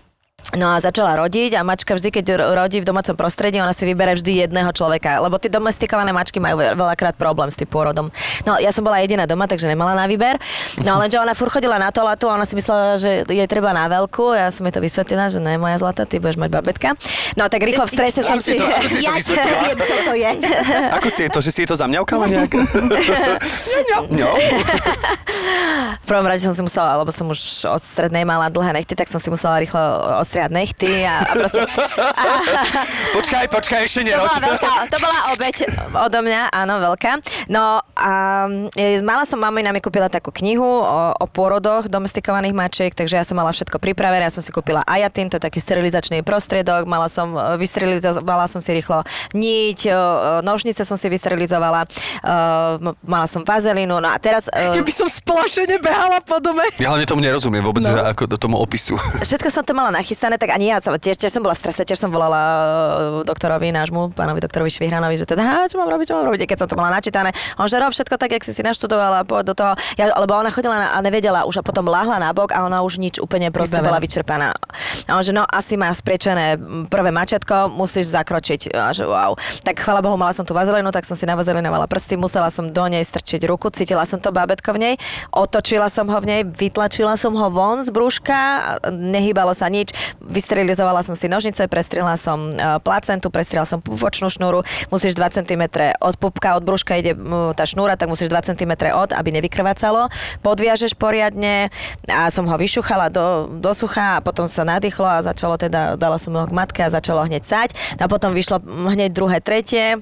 [0.52, 3.82] No a začala rodiť a mačka vždy, keď ro- rodí v domácom prostredí, ona si
[3.82, 8.12] vybere vždy jedného človeka, lebo tie domestikované mačky majú ve- veľakrát problém s tým pôrodom.
[8.42, 10.36] No ja som bola jediná doma, takže nemala na výber.
[10.78, 13.88] No lenže ona fur chodila na toaletu a ona si myslela, že jej treba na
[13.88, 14.34] veľkú.
[14.34, 16.88] Ja som jej to vysvetlila, že ne, moja zlata, ty budeš mať babetka.
[17.32, 18.58] No tak rýchlo v strese som si si...
[18.58, 18.68] to-
[19.14, 20.30] si to Ja viem, čo to je.
[20.96, 22.52] Ako si je to, že si je to zamňaukala nejak?
[24.12, 24.30] no.
[25.96, 29.06] V prvom rade som si musela, lebo som už od strednej mala dlhé nechty, tak
[29.06, 29.80] som si musela rýchlo
[30.32, 31.60] ostriať nechty a, a proste...
[33.20, 34.28] Počkaj, počkaj, ešte To neroď.
[34.32, 35.56] bola veľká, to bola obeď
[35.92, 37.12] odo mňa, áno, veľká.
[37.52, 38.12] No a
[38.72, 43.24] e, mala som, mamina mi kúpila takú knihu o, o pôrodoch domestikovaných mačiek, takže ja
[43.28, 47.12] som mala všetko pripravené, ja som si kúpila ajatin, to je taký sterilizačný prostriedok, mala
[47.12, 49.04] som, e, vysterilizovala som si rýchlo
[49.36, 49.92] niť, e,
[50.40, 51.84] nožnice som si vysterilizovala,
[53.04, 54.48] mala som vazelinu, no a teraz...
[54.48, 56.64] Ja by som splašene behala po dome.
[56.80, 57.92] Ja hlavne tomu nerozumiem vôbec, no.
[57.92, 58.96] ako do tomu opisu.
[59.20, 61.82] Všetko som to mala nachystané, tak ani ja som, tiež, tiež som bola v strese,
[61.82, 66.06] tiež som volala e, doktorovi nášmu, pánovi doktorovi Švihranovi, že teda, "Á, čo mám robiť,
[66.06, 67.34] čo mám robiť, keď som to mala načítané.
[67.58, 69.72] On že rob všetko tak, jak si si naštudovala, poď do toho.
[69.98, 72.84] Ja, lebo ona chodila na, a nevedela už a potom láhla na bok a ona
[72.84, 73.88] už nič úplne proste Vybavená.
[73.88, 74.48] bola vyčerpaná.
[75.08, 76.60] A on že no, asi má spriečené
[76.92, 78.76] prvé mačetko, musíš zakročiť.
[78.76, 79.32] A že wow.
[79.64, 82.84] Tak chvala Bohu, mala som tú vazelinu, tak som si navazelinovala prsty, musela som do
[82.86, 84.94] nej strčiť ruku, cítila som to bábetko v nej,
[85.32, 89.94] otočila som ho v nej, vytlačila som ho von z brúška, a nehýbalo sa nič,
[90.20, 95.62] vysterilizovala som si nožnice, prestrihla som e, placentu, prestrihla som pupočnú šnúru, musíš 2 cm
[96.02, 97.16] od pupka, od brúška ide
[97.56, 100.12] tá šnúra, tak musíš 2 cm od, aby nevykrvácalo,
[100.44, 101.72] podviažeš poriadne
[102.08, 106.16] a som ho vyšuchala do, do sucha a potom sa nadýchlo a začalo teda, dala
[106.20, 107.70] som ho k matke a začalo hneď sať.
[107.98, 110.00] A potom vyšlo hneď druhé, tretie,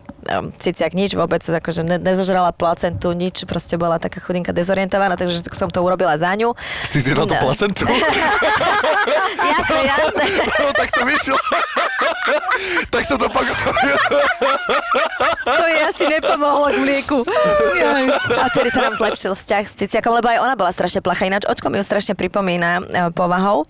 [0.57, 5.67] ciciak nič vôbec, akože ne, nezožrala placentu, nič, proste bola taká chudinka dezorientovaná, takže som
[5.67, 6.55] to urobila za ňu.
[6.85, 7.43] Si zjedla tú No.
[7.45, 7.85] placentu?
[9.55, 10.25] jasné, jasné.
[10.61, 11.37] no, tak to vyšlo.
[12.91, 13.47] tak som to pak...
[15.41, 17.19] To jej asi nepomohlo k mlieku.
[18.31, 21.25] A vtedy sa nám zlepšil vzťah s Ciciakom, lebo aj ona bola strašne placha.
[21.25, 23.65] Ináč očko mi ju strašne pripomína e, povahou.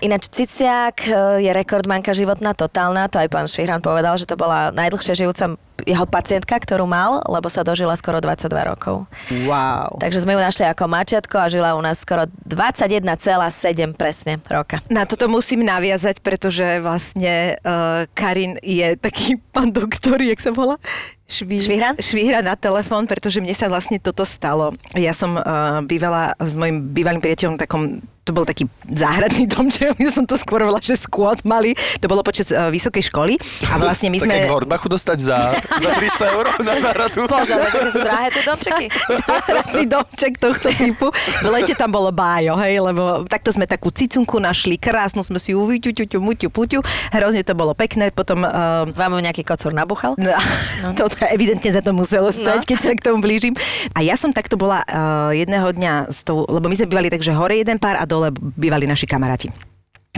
[0.00, 3.06] Ináč Ciciak e, je rekordmanka životná, totálna.
[3.08, 5.54] To aj pán Švihran povedal, že to bola najdlhšie žijúca
[5.86, 9.06] jeho pacientka, ktorú mal, lebo sa dožila skoro 22 rokov.
[9.46, 10.00] Wow.
[10.02, 14.82] Takže sme ju našli ako mačiatko a žila u nás skoro 21,7 presne roka.
[14.90, 20.80] Na toto musím naviazať, pretože vlastne uh, Karin je taký pán doktor, jak sa volá?
[21.28, 21.60] Šví...
[21.60, 22.00] Švihran?
[22.00, 24.72] Švihra na telefón, pretože mne sa vlastne toto stalo.
[24.96, 27.82] Ja som uh, bývala s mojim bývalým priateľom v takom
[28.28, 31.72] to bol taký záhradný domček, ja som to skôr volala, že skôd mali.
[32.04, 33.40] To bolo počas uh, vysokej školy
[33.72, 34.34] a vlastne my tak sme...
[34.36, 37.24] jak v Hornbachu dostať za, za 300 eur na záhradu.
[37.24, 38.86] Pozor, že sú drahé tie domčeky.
[39.28, 41.08] záhradný domček tohto typu.
[41.16, 45.56] V lete tam bolo bájo, hej, lebo takto sme takú cicunku našli, krásnu sme si
[45.56, 48.44] ju vyťuťuťu, muťu, puťu, hrozne to bolo pekné, potom...
[48.44, 50.18] Uh, Vám ju nejaký kocúr nabuchal?
[50.18, 50.34] No,
[50.98, 52.66] to evidentne za to muselo stať, No.
[52.66, 53.54] keď sa k tomu blížim.
[53.94, 57.22] A ja som takto bola uh, jedného dňa s tou, lebo my sme bývali tak,
[57.22, 58.17] že hore jeden pár a dole
[58.56, 59.48] bývali naši kamaráti.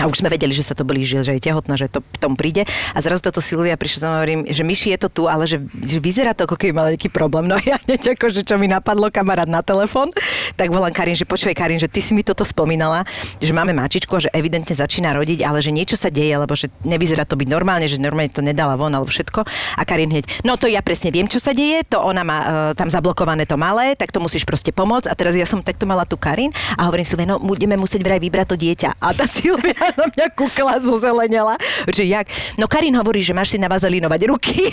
[0.01, 2.65] A už sme vedeli, že sa to blíži, že je tehotná, že to tom príde.
[2.97, 6.01] A zrazu toto Silvia prišla a hovorím, že Myši je to tu, ale že, že
[6.01, 7.45] vyzerá to, ako keby mal nejaký problém.
[7.45, 10.09] No ja hneď ako, že čo mi napadlo kamarát na telefón,
[10.57, 13.05] tak volám Karin, že počuj Karin, že ty si mi toto spomínala,
[13.41, 16.73] že máme mačičku a že evidentne začína rodiť, ale že niečo sa deje, lebo že
[16.83, 19.45] nevyzerá to byť normálne, že normálne to nedala von alebo všetko.
[19.77, 22.49] A Karin hneď, no to ja presne viem, čo sa deje, to ona má uh,
[22.73, 25.11] tam zablokované to malé, tak to musíš proste pomôcť.
[25.11, 28.21] A teraz ja som takto mala tu Karin a hovorím si, no budeme musieť vraj
[28.23, 28.91] vybrať to dieťa.
[29.03, 31.55] A tá Silvia na mňa kúkla, zozelenela.
[31.88, 32.26] Že jak?
[32.57, 34.70] No Karin hovorí, že máš si navazelinovať ruky.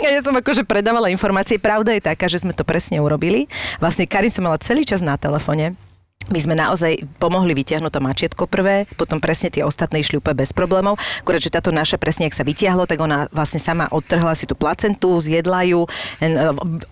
[0.00, 1.60] A ja som akože predávala informácie.
[1.60, 3.46] Pravda je taká, že sme to presne urobili.
[3.78, 5.76] Vlastne Karin som mala celý čas na telefone
[6.32, 10.56] my sme naozaj pomohli vytiahnuť to mačietko prvé, potom presne tie ostatné išli úplne bez
[10.56, 10.96] problémov.
[11.20, 14.56] Akurát, že táto naša presne, ak sa vytiahlo, tak ona vlastne sama odtrhla si tú
[14.56, 15.84] placentu, zjedla ju,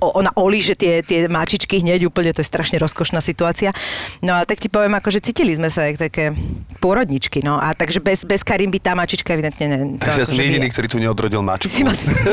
[0.03, 3.73] o- ona olíže tie, tie mačičky hneď úplne, to je strašne rozkošná situácia.
[4.21, 6.37] No a tak ti poviem, akože cítili sme sa jak také
[6.83, 9.79] pôrodničky, no a takže bez, bez Karimby tá mačička evidentne ne.
[9.97, 11.73] to Takže ja som akože jediný, ktorý tu neodrodil mačku.
[11.87, 11.93] Ma...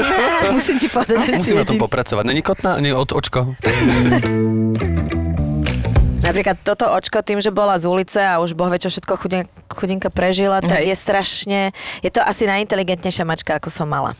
[0.57, 2.23] Musím ti povedať, že Musím na tom popracovať.
[2.25, 2.81] Není kotná?
[2.81, 3.55] Nie, od, očko.
[6.29, 9.49] Napríklad toto očko tým, že bola z ulice a už boh vie, čo všetko chudinka,
[9.73, 10.93] chudinka prežila, tak Hej.
[10.93, 11.59] je strašne,
[12.05, 14.13] je to asi najinteligentnejšia mačka, ako som mala.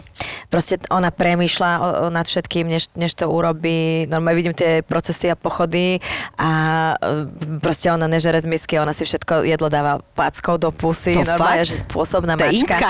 [0.50, 4.10] Proste ona premýšľa o, o, nad všetkým, než, než to urobí.
[4.10, 6.02] Normálne vidím tie procesy a pochody
[6.42, 6.50] a
[6.98, 11.14] e, proste ona nežere z misky, ona si všetko jedlo dáva packou do pusy.
[11.22, 11.70] To Normálne, fakt?
[11.70, 12.90] že spôsobná To mačka.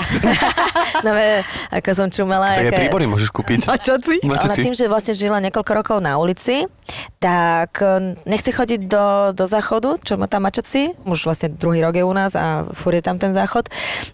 [1.00, 1.16] No,
[1.72, 2.52] ako som čumela.
[2.52, 3.64] Tak aj aké- príbory môžeš kúpiť.
[3.64, 4.20] Mačaci?
[4.20, 6.68] ona tým, že vlastne žila niekoľko rokov na ulici,
[7.22, 11.94] tak e, nechce chodiť do, do záchodu, čo má tam mačaci, už vlastne druhý rok
[11.96, 13.68] je u nás a furt je tam ten záchod,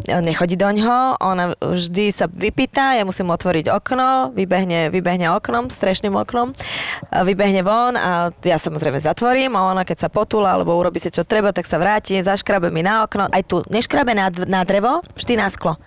[0.09, 6.15] nechodí do ňoho, ona vždy sa vypýta, ja musím otvoriť okno, vybehne, vybehne oknom, strešným
[6.15, 6.53] oknom,
[7.13, 11.23] vybehne von a ja samozrejme zatvorím a ona keď sa potula alebo urobí si čo
[11.23, 15.35] treba, tak sa vráti, zaškrabe mi na okno, aj tu neškrabe na, na drevo, vždy
[15.39, 15.79] na sklo.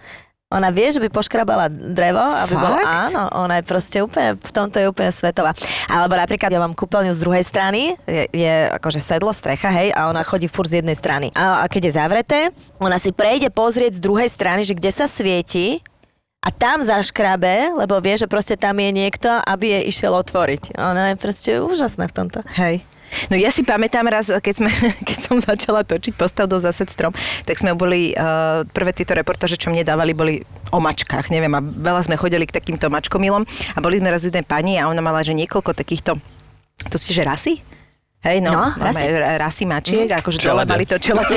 [0.50, 2.58] Ona vie, že by poškrabala drevo, aby.
[2.58, 3.14] Fakt?
[3.14, 5.54] Áno, ona je proste úplne, v tomto je úplne svetová.
[5.86, 10.10] Alebo napríklad ja mám kúpeľňu z druhej strany, je, je akože sedlo, strecha, hej, a
[10.10, 11.30] ona chodí fur z jednej strany.
[11.38, 12.40] A, a keď je zavreté,
[12.82, 15.86] ona si prejde pozrieť z druhej strany, že kde sa svieti
[16.42, 20.82] a tam zaškrabe, lebo vie, že proste tam je niekto, aby jej išiel otvoriť.
[20.82, 22.42] Ona je proste úžasná v tomto.
[22.58, 22.82] Hej.
[23.30, 24.72] No ja si pamätám raz, keď, sme,
[25.08, 27.14] keď som začala točiť postav do Zased strom,
[27.46, 30.36] tak sme boli, uh, prvé tieto reportáže, čo mne dávali, boli
[30.70, 33.44] o mačkách, neviem, a veľa sme chodili k takýmto mačkomilom
[33.76, 36.18] a boli sme raz jednej pani a ona mala, že niekoľko takýchto,
[36.90, 37.54] to ste, že rasy?
[38.20, 39.08] Hej, no, No, rasy.
[39.40, 40.20] rasy mačiek, mm.
[40.20, 40.70] akože dole Čelade.
[40.70, 41.36] mali to čelade,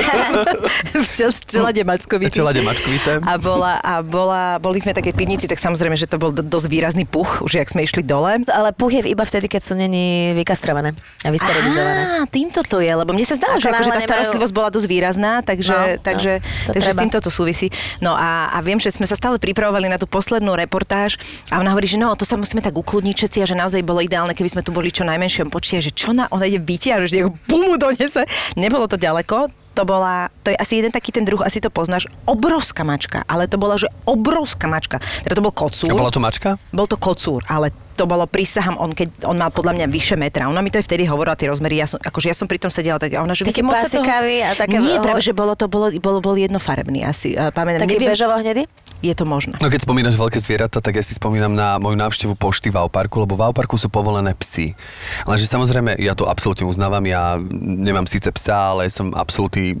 [0.99, 2.35] v čel, čelade mačkovitý.
[2.35, 3.23] Čelade mačkovité.
[3.23, 6.67] A, bola, a bola, boli sme také pivnici, tak samozrejme, že to bol do, dosť
[6.67, 8.43] výrazný puch, už jak sme išli dole.
[8.43, 10.91] Ale puch je iba vtedy, keď sú není vykastrované
[11.23, 12.01] a vysterilizované.
[12.19, 14.87] Á, týmto to je, lebo mne sa zdalo, že akože tá nemajú- starostlivosť bola dosť
[14.91, 17.71] výrazná, takže, No, takže, no, to takže s týmto to súvisí.
[17.99, 21.15] No a, a viem, že sme sa stále pripravovali na tú poslednú reportáž
[21.47, 24.03] a ona hovorí, že no, to sa musíme tak ukludniť všetci a že naozaj bolo
[24.03, 27.29] ideálne, keby sme tu boli čo najmenšom počte, že čo na, ona ide vytiahnuť, že
[27.45, 28.25] bumu donese.
[28.57, 32.05] Nebolo to ďaleko, to bola, to je asi jeden taký ten druh, asi to poznáš,
[32.29, 35.01] obrovská mačka, ale to bola, že obrovská mačka.
[35.25, 35.89] Teda to bol kocúr.
[35.89, 36.61] A bola to mačka?
[36.69, 40.49] Bol to kocúr, ale to bolo, prísahám, on, keď, on mal podľa mňa vyše metra.
[40.49, 42.73] Ona mi to aj vtedy hovorila, tie rozmery, ja som, akože ja som pri tom
[42.73, 45.69] sedela, tak a ona, že viete, moc toho- a také- Nie, práve, že bolo to,
[45.69, 47.37] bolo, bolo, bol jednofarebný asi.
[47.37, 48.63] Uh, pamätám, Taký neviem, bežovo-hnedý?
[49.03, 49.59] je to možné.
[49.59, 53.19] No keď spomínaš veľké zvieratá, tak ja si spomínam na moju návštevu pošty v Auparku,
[53.19, 54.79] lebo v Auparku sú povolené psy.
[55.27, 59.75] Lenže samozrejme, ja to absolútne uznávam, ja nemám síce psa, ale som absolútny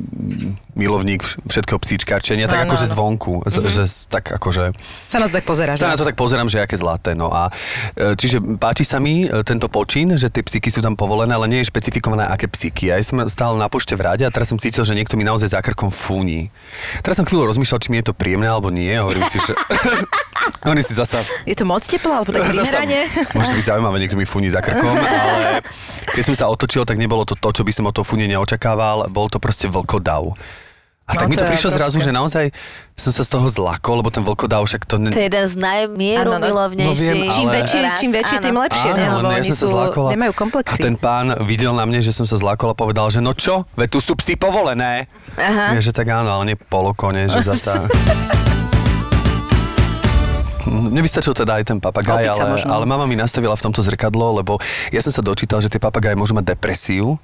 [0.75, 2.93] milovník všetkého psíčkarčenia, tak Áno, akože áno.
[2.99, 3.71] zvonku, mm-hmm.
[3.71, 4.75] že tak akože...
[5.07, 5.79] Sa na to tak pozeráš.
[5.79, 6.01] Sa na že?
[6.03, 7.15] to tak pozerám, že aké zlaté.
[7.15, 7.47] No a
[7.95, 11.47] e, čiže páči sa mi e, tento počin, že tie psíky sú tam povolené, ale
[11.47, 12.91] nie je špecifikované, aké psíky.
[12.91, 15.55] Ja som stál na pošte v rade a teraz som cítil, že niekto mi naozaj
[15.55, 16.51] za krkom fúni.
[16.99, 18.91] Teraz som chvíľu rozmýšľal, či mi je to príjemné alebo nie.
[18.91, 19.55] Hovorím si, že...
[20.71, 21.23] Oni si zasa...
[21.47, 23.07] Je to moc teplo, alebo zasa vyhranie?
[23.31, 25.63] môže to byť zaujímavé, niekto mi fúni za krkom, ale
[26.11, 29.07] keď som sa otočil, tak nebolo to to, čo by som od toho fúnenia očakával.
[29.07, 30.35] Bol to proste vlkodav.
[31.03, 32.55] A No, tak mi to to je prišlo zrazu, že naozaj
[32.95, 34.95] som sa z toho zlakol, lebo ten vlkodav však to...
[34.95, 35.11] Ne...
[35.11, 36.71] To je jeden z najmieru Áno, no.
[36.71, 39.07] No Čím ale- väčšie, čím väčšie, tým lepšie, Áno, ne?
[39.19, 40.79] lebo ja oni sú, zlákol a- nemajú A komplexy.
[40.79, 43.87] ten pán videl na mne, že som sa zlákol a povedal, že no čo, veď
[43.91, 45.11] tu sú psi povolené.
[45.35, 45.75] Aha.
[45.75, 47.83] Ja, že tak áno, ale nie polokone, že zasa...
[50.63, 52.71] Mne by stačil teda aj ten papagaj, ale, možno.
[52.71, 54.57] ale mama mi nastavila v tomto zrkadlo, lebo
[54.89, 57.19] ja som sa dočítal, že tie papagaje môžu mať depresiu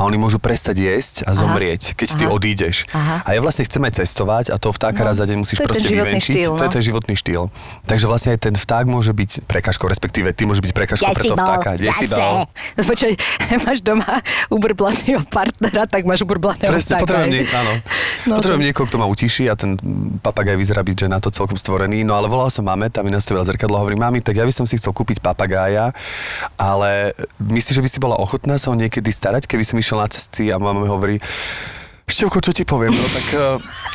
[0.00, 2.32] a oni môžu prestať jesť a zomrieť, keď ty Aha.
[2.32, 2.76] odídeš.
[2.90, 3.20] Aha.
[3.20, 5.68] A ja vlastne chcem aj cestovať a toho vtáka No, raz za deň musíš to
[5.68, 6.32] proste vyvenčiť.
[6.40, 6.74] štýl, To je no.
[6.74, 7.42] ten životný štýl.
[7.84, 11.36] Takže vlastne aj ten vták môže byť prekažkou, respektíve ty môže byť prekažkou pre toho
[11.36, 11.76] vtáka.
[11.76, 12.48] Decibel.
[12.80, 13.12] Počkaj,
[13.68, 17.72] máš doma ubrblaného partnera, tak máš ubrblaného Presne, vtáka, potrebujem, nie, áno.
[18.24, 19.76] No, potrebujem to- niekoho, kto ma utiší a ten
[20.20, 22.04] papagaj vyzerá byť, že na to celkom stvorený.
[22.04, 24.52] No ale volal som mame, tam mi nastavila zrkadlo a hovorí, mami, tak ja by
[24.52, 25.92] som si chcel kúpiť papagája,
[26.54, 30.06] ale myslíš, že by si bola ochotná sa ho niekedy starať, keby som išiel na
[30.06, 31.16] cesty a mama mi hovorí,
[32.10, 33.40] Števko, čo ti poviem, no tak uh,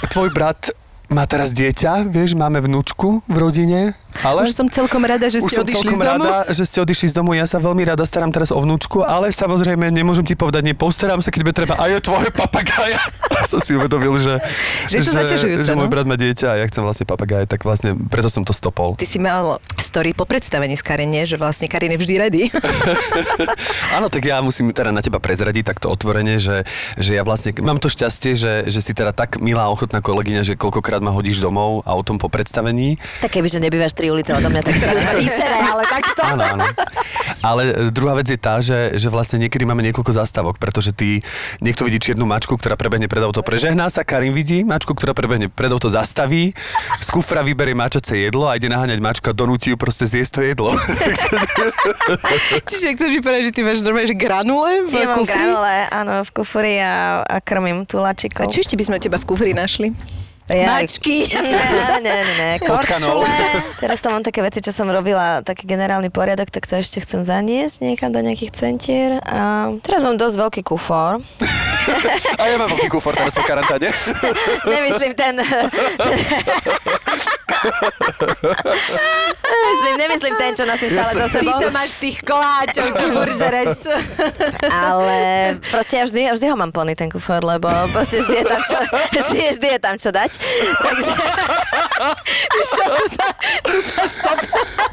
[0.08, 0.72] tvoj brat
[1.12, 3.92] má teraz dieťa, vieš, máme vnúčku v rodine
[4.23, 6.23] Ale- Už som celkom rada, že Už ste som odišli celkom z domu.
[6.23, 7.32] rada, že ste odišli z domu.
[7.36, 11.34] Ja sa veľmi rada starám teraz o vnúčku, ale samozrejme nemôžem ti povedať, nepostaram sa,
[11.34, 13.01] keď bude treba aj o tvoje papagája.
[13.51, 14.41] som si uvedomil, že,
[14.89, 15.93] Že je to zaťažujúce, že môj no?
[15.93, 18.97] brat má dieťa a ja chcem vlastne papagája, tak vlastne preto som to stopol.
[18.97, 21.23] Ty si mal story po predstavení s Karin, nie?
[21.23, 22.43] že vlastne Karin je vždy ready.
[23.97, 26.65] Áno, tak ja musím teda na teba prezradiť takto otvorene, že,
[26.97, 30.41] že ja vlastne mám to šťastie, že, že si teda tak milá a ochotná kolegyňa,
[30.45, 32.97] že koľkokrát ma hodíš domov autom po predstavení.
[33.21, 36.22] Tak keby, že nebývaš tri ulice odo mňa, tak sa na teba vysere, ale takto.
[36.22, 36.65] Áno, áno.
[37.41, 41.26] Ale e, druhá vec je tá, že, že vlastne niekedy máme niekoľko zastávok, pretože ty,
[41.58, 45.50] niekto vidí čiernu mačku, ktorá prebehne pred auto, prežehná sa, Karin vidí mačku, ktorá prebehne
[45.50, 46.54] pred auto, zastaví,
[47.02, 50.72] z kufra vyberie mačace jedlo a ide naháňať mačka, donúti ju proste zjesť to jedlo.
[52.70, 55.34] Čiže chceš mi povedať, že ty máš normálne, že granule v Ja mám kufri?
[55.34, 58.54] granule, áno, v kufri a, a krmím A tulačikov.
[58.54, 59.98] čo ešte by sme teba v kufri našli?
[60.50, 61.26] Ja- Mačky.
[62.06, 62.50] Ne, ne, ne.
[62.62, 63.26] Korčule.
[63.82, 67.26] Teraz tam mám také veci, čo som robila, taký generálny poriadok, tak to ešte chcem
[67.26, 69.18] zaniesť niekam do nejakých centier.
[69.26, 71.18] A teraz mám dosť veľký kufor.
[72.42, 73.90] A ja mám veľký kufor teraz po karantáne.
[74.70, 75.34] Nemyslím ten...
[75.42, 76.18] ten
[79.46, 81.60] nemyslím, nemyslím ten, čo nosím stále za sebou.
[81.72, 83.72] máš tých koláčov, čo buržereš.
[84.70, 85.18] Ale
[85.72, 88.62] proste ja vždy, ja vždy ho mám plný ten kufor, lebo proste vždy je tam
[88.63, 88.78] čo,
[89.12, 90.32] vždy, vždy je tam čo dať.
[90.82, 91.12] Takže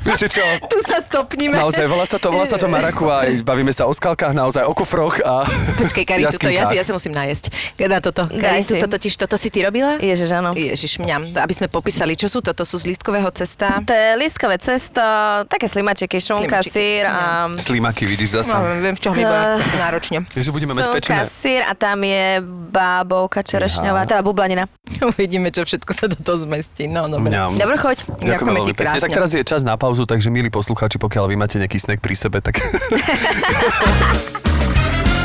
[0.03, 0.44] Viete čo?
[0.66, 1.55] tu sa stopníme.
[1.55, 4.72] Naozaj, volá sa to, volá sa to Maraku a bavíme sa o skalkách, naozaj o
[4.75, 5.46] kufroch a
[5.79, 7.51] Počkej, Karin, tuto, ja, si, ja sa musím najesť.
[7.87, 8.27] Na toto.
[8.27, 8.79] Si.
[8.79, 9.98] tuto, totiž, toto si ty robila?
[9.98, 10.55] Ježiš, áno.
[10.55, 11.35] Ježiš, mňam.
[11.38, 12.69] Aby sme popísali, čo sú toto?
[12.69, 13.81] Sú z lístkového cesta?
[13.83, 15.01] To je lístkové cesto,
[15.49, 17.49] také slimačeky, šunka, Slimačiky, sír a...
[17.57, 18.61] Slimaky, vidíš zasa.
[18.61, 19.41] No, viem, v čom bude
[19.81, 20.29] náročne.
[20.31, 21.25] Že budeme mať Šunka, pečené.
[21.25, 24.69] sír a tam je bábovka čerešňová, teda bublanina.
[25.17, 26.85] Uvidíme, čo všetko sa do toho zmestí.
[26.87, 27.33] No, dobre.
[27.33, 27.99] Dobrú chuť.
[28.21, 29.03] Ďakujem Ďakujeme ti krásne.
[29.03, 32.15] Tak teraz je čas na pauzu, takže milí poslucháči, pokiaľ vy máte nejaký snack pri
[32.15, 32.61] sebe, tak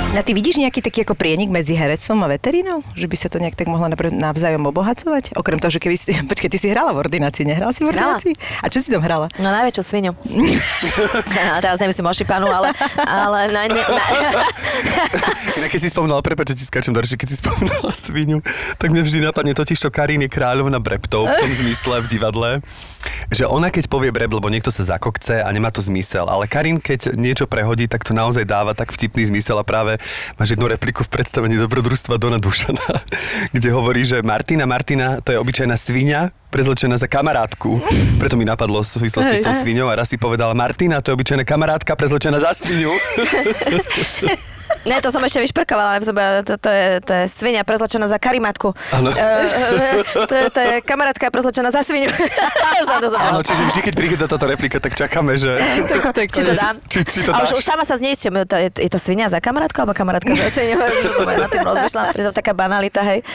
[0.07, 2.81] A ty vidíš nejaký taký ako prienik medzi herectvom a veterínou?
[2.95, 5.35] Že by sa to nejak tak mohlo navzájom obohacovať?
[5.35, 6.15] Okrem toho, že keby si...
[6.31, 8.17] Počkej, ty si hrala v ordinácii, nehrala si v Hrala.
[8.17, 8.33] ordinácii?
[8.63, 9.29] A čo si tam hrala?
[9.37, 10.15] No najväčšiu svinu.
[11.53, 14.03] a teraz nemyslím ošipanu, ale, ale na, ne, na,
[15.61, 18.41] Inak keď si spomínala, prepáč, že ti skáčem do reči, keď si spomínala svinu,
[18.81, 22.51] tak mne vždy napadne totiž to Karín je kráľovna breptov v tom zmysle v divadle,
[23.29, 26.81] že ona keď povie breb, lebo niekto sa zakokce a nemá to zmysel, ale Karin
[26.81, 29.99] keď niečo prehodí, tak to naozaj dáva tak vtipný zmysel a práve
[30.39, 32.83] máš jednu repliku v predstavení dobrodružstva Dona Dušana,
[33.55, 37.81] kde hovorí, že Martina, Martina, to je obyčajná svinia, prezlečená za kamarátku.
[38.19, 41.15] Preto mi napadlo v súvislosti s tou sviňou a raz si povedala Martina, to je
[41.15, 42.91] obyčajná kamarátka prezlečená za svinu.
[44.85, 45.99] ne, to som ešte vyšprkovala,
[46.43, 48.71] to, to, je, to je svinia prezlečená za karimatku.
[48.95, 49.09] Áno.
[49.11, 49.27] E,
[50.25, 52.07] to, je, to je kamarátka prezlečená za svinu.
[53.17, 55.57] Áno, čiže vždy, keď prichádza táto replika, tak čakáme, že...
[56.29, 56.75] Či to dám?
[56.87, 59.41] Či, či to a už, už sama sa zneisťujem, to je, je to svinia za
[59.41, 60.77] kamarátku alebo kamarátka za svinu?
[61.43, 63.25] na tým rozmýšľam, pritom taká banalita, hej.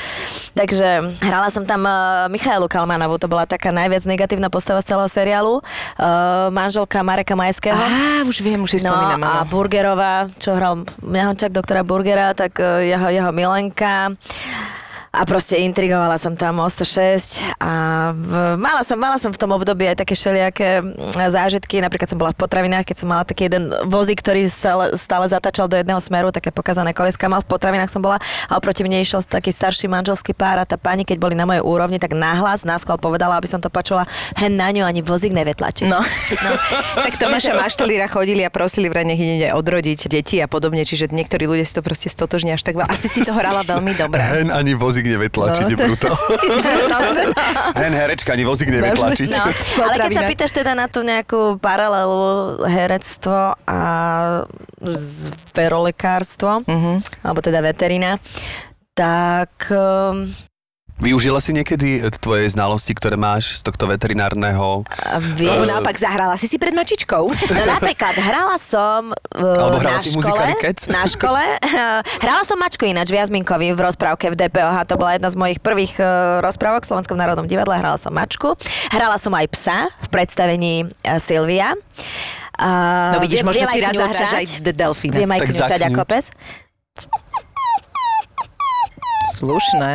[0.55, 5.11] Takže hrala som tam uh, Michailu Kalmanovú, to bola taká najviac negatívna postava z celého
[5.11, 5.55] seriálu.
[5.99, 7.77] Uh, manželka Mareka Majského.
[7.77, 9.23] Á, už viem, už si No spomínam.
[9.25, 9.45] a.
[9.49, 10.85] Burgerová, čo hral
[11.23, 14.11] Mňahončak doktora Burgera, tak eh, jeho, jeho milenka.
[15.13, 17.73] A proste intrigovala som tam o 106 a
[18.17, 20.81] v, mala, som, mala som v tom období aj také všelijaké
[21.29, 21.85] zážitky.
[21.85, 25.69] Napríklad som bola v potravinách, keď som mala taký jeden vozík, ktorý stále, stále zatačal
[25.69, 27.45] do jedného smeru, také pokazané koleska mal.
[27.45, 28.17] V potravinách som bola
[28.49, 31.61] a oproti mne išiel taký starší manželský pár a tá pani, keď boli na mojej
[31.61, 34.09] úrovni, tak nahlas, náskval povedala, aby som to počula,
[34.41, 35.93] hen na ňu ani vozík nevie tlačiť.
[35.93, 36.01] No.
[36.01, 36.51] no.
[37.05, 41.45] tak Tomáša Maštalíra chodili a prosili vraj nech ide odrodiť deti a podobne, čiže niektorí
[41.45, 42.89] ľudia si to proste stotožnia až tak veľa.
[42.89, 44.25] Asi si to hrala veľmi dobre.
[44.25, 46.15] Hen ani vozík nevie tlačiť, No, je brutál.
[47.81, 49.29] Hen herečka ani vozík nevie tlačiť.
[49.33, 49.45] No,
[49.87, 53.81] ale keď sa pýtaš teda na tú nejakú paralelu herectvo a
[54.83, 57.27] zverolekárstvo, mm-hmm.
[57.27, 58.21] alebo teda veterina,
[58.93, 60.29] tak um,
[61.03, 64.87] Využila si niekedy e, tvoje znalosti, ktoré máš z tohto veterinárneho...
[64.87, 67.27] a vieš, naopak zahrala si si pred mačičkou.
[67.53, 70.47] No napríklad, hrala som uh, na si škole,
[70.89, 71.43] na škole,
[72.25, 75.59] hrala som mačku ináč v Jazminkovi v rozprávke v DPOH, to bola jedna z mojich
[75.59, 78.55] prvých uh, rozprávok v Slovenskom národnom divadle, hrala som mačku,
[78.95, 81.75] hrala som aj psa v predstavení uh, Silvia.
[82.57, 85.15] Uh, No vidíš, viem- možno viem si raz zahráš aj Delfína.
[85.19, 86.25] Viem aj kňučať ako pes.
[89.35, 89.93] Slušné.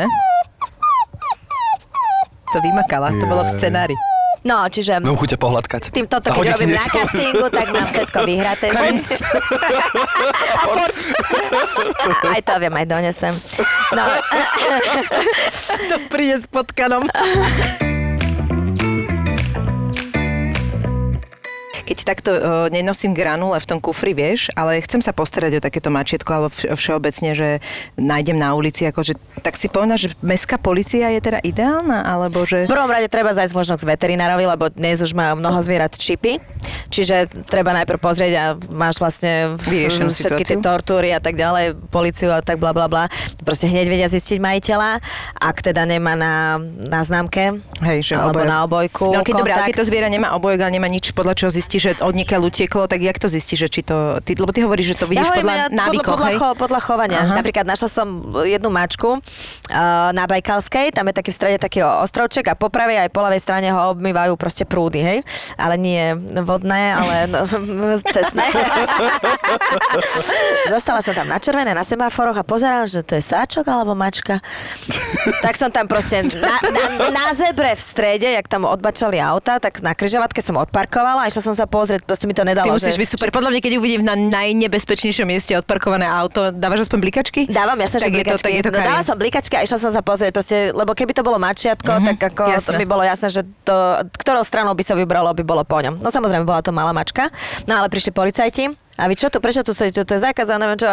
[2.48, 3.96] To vymakala, to bolo v scenári.
[4.42, 5.82] No, čiže Mám chuť ťa pohľadkať.
[5.92, 6.94] tým toto, A keď robím na niečo.
[6.94, 8.66] castingu, tak mám všetko vyhraté.
[8.70, 8.96] vždy.
[12.32, 13.34] aj to viem, aj donesem.
[13.92, 14.04] No,
[15.90, 17.04] To príde s potkanom.
[21.88, 25.88] keď takto uh, nenosím granule v tom kufri, vieš, ale chcem sa postarať o takéto
[25.88, 27.50] mačietko, alebo vš- všeobecne, že
[27.96, 32.68] nájdem na ulici, akože, tak si povedal, že mestská policia je teda ideálna, alebo že...
[32.68, 36.44] V prvom rade treba zajsť možno k veterinárovi, lebo dnes už má mnoho zvierat čipy,
[36.92, 40.68] čiže treba najprv pozrieť a máš vlastne Vyriešenú všetky tie situáciu.
[40.68, 43.08] tortúry a tak ďalej, policiu a tak bla bla bla.
[43.48, 45.00] Proste hneď vedia zistiť majiteľa,
[45.40, 48.52] ak teda nemá na, na známke Hej, že alebo obojok.
[48.52, 51.38] na obojku No keď, dobré, ale keď to zviera nemá obojok, ale nemá nič, podľa
[51.38, 54.20] čoho zistí, že od niekiaľ utieklo, tak jak to zistí, že či to...
[54.22, 56.38] Ty, lebo ty hovoríš, že to vidíš hovorím, podľa ja návykov, podľa, hej?
[56.38, 57.20] cho, podľa chovania.
[57.24, 57.36] Aha.
[57.38, 58.08] Napríklad našla som
[58.46, 59.20] jednu mačku uh,
[60.12, 63.42] na Bajkalskej, tam je taký v strede taký ostrovček a po pravej aj po ľavej
[63.42, 65.20] strane ho obmývajú proste prúdy, hej?
[65.60, 67.46] Ale nie vodné, ale no,
[68.16, 68.46] cestné.
[70.74, 74.40] Zostala som tam na červené, na semaforoch a pozerám, že to je sáčok alebo mačka.
[75.46, 79.84] tak som tam proste na, na, na zebre v strede, jak tam odbačali auta, tak
[79.84, 82.72] na kryžovatke som odparkovala a išla som sa pozrieť, proste mi to nedalo.
[82.72, 83.30] Ty musíš že- byť super.
[83.30, 87.42] Podľa mňa, keď uvidím na najnebezpečnejšom mieste odparkované auto, dávaš aspoň blikačky?
[87.46, 88.44] Dávam, jasne, že tak je to, blikačky.
[88.44, 89.04] tak je to no, Karin.
[89.04, 92.20] som blikačky a išla som sa pozrieť, proste, lebo keby to bolo mačiatko, mm-hmm, tak
[92.34, 92.72] ako jasné.
[92.72, 93.76] to by bolo jasné, že to,
[94.18, 96.00] ktorou stranou by sa vybralo, by bolo po ňom.
[96.00, 97.30] No samozrejme, bola to malá mačka,
[97.68, 98.87] no ale prišli policajti.
[98.98, 100.90] A vy čo tu, prečo tu sedíte, to je zákazané, neviem čo,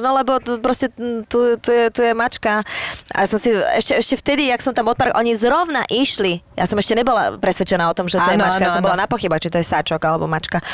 [0.00, 0.88] no lebo tu, proste
[1.28, 2.64] tu, tu, je, tu je mačka.
[3.12, 6.80] A som si, ešte, ešte vtedy, jak som tam odpark, oni zrovna išli, ja som
[6.80, 8.88] ešte nebola presvedčená o tom, že to je Áno, mačka, ja áno, som áno.
[8.88, 10.64] bola na pochybách, či to je sáčok alebo mačka.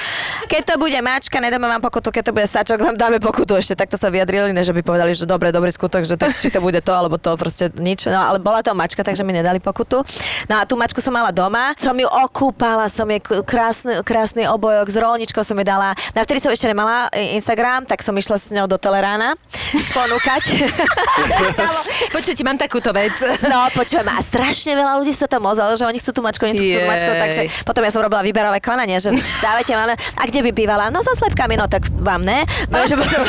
[0.46, 3.58] Keď to bude mačka, nedáme vám pokutu, keď to bude sáčok, vám dáme pokutu.
[3.58, 6.54] Ešte takto sa vyjadrili, ne, že by povedali, že dobre, dobrý skutok, že tak, či
[6.54, 8.06] to bude to, alebo to proste nič.
[8.06, 10.06] No ale bola to mačka, takže mi nedali pokutu.
[10.46, 14.86] No a tú mačku som mala doma, som ju okúpala, som jej krásny, krásny obojok
[14.86, 15.98] s rolničkou som jej dala.
[16.14, 19.32] No a vtedy som ešte nemala e, Instagram, tak som išla s ňou do Telerána
[19.96, 20.68] ponúkať.
[22.14, 23.16] Počujte, mám takúto vec.
[23.44, 26.56] No, počujem, a strašne veľa ľudí sa tam ozvalo, že oni chcú tú mačku, oni
[26.56, 30.22] tu chcú tú mačku, takže potom ja som robila výberové konanie, že dávajte ma, a
[30.28, 30.84] kde by bývala?
[30.92, 32.44] No so slepkami, no tak vám ne.
[32.68, 33.22] No, že potom,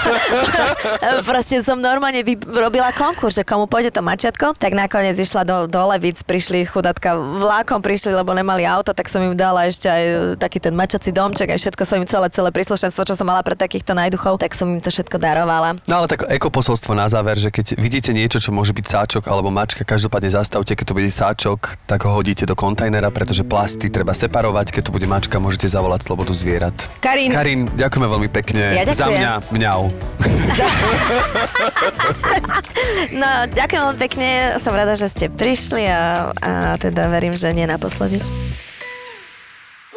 [1.30, 5.70] proste som normálne vy, robila konkurs, že komu pôjde to mačiatko, tak nakoniec išla do,
[5.70, 10.04] do Levic, prišli chudatka vlákom, prišli, lebo nemali auto, tak som im dala ešte aj
[10.42, 13.54] taký ten mačací domček, aj všetko som im celé, celé príslušenstvo, čo som mala pre
[13.54, 15.78] takýchto najduchov, tak som im to všetko darovala.
[15.86, 19.54] No ale tak ekoposolstvo na záver, že keď vidíte niečo, čo môže byť sáčok alebo
[19.54, 24.18] mačka, každopádne zastavte, keď to bude sáčok, tak ho hodíte do kontajnera, pretože plasty treba
[24.18, 26.74] separovať, keď to bude mačka, môžete zavolať slobodu zvierat.
[26.98, 28.74] Karin, Karin, ďakujeme veľmi pekne.
[28.74, 29.22] Ja Za ďakujem.
[29.22, 29.82] mňa mňau.
[33.14, 37.68] No, ďakujem veľmi pekne, som rada, že ste prišli a, a teda verím, že nie
[37.68, 38.18] naposledy.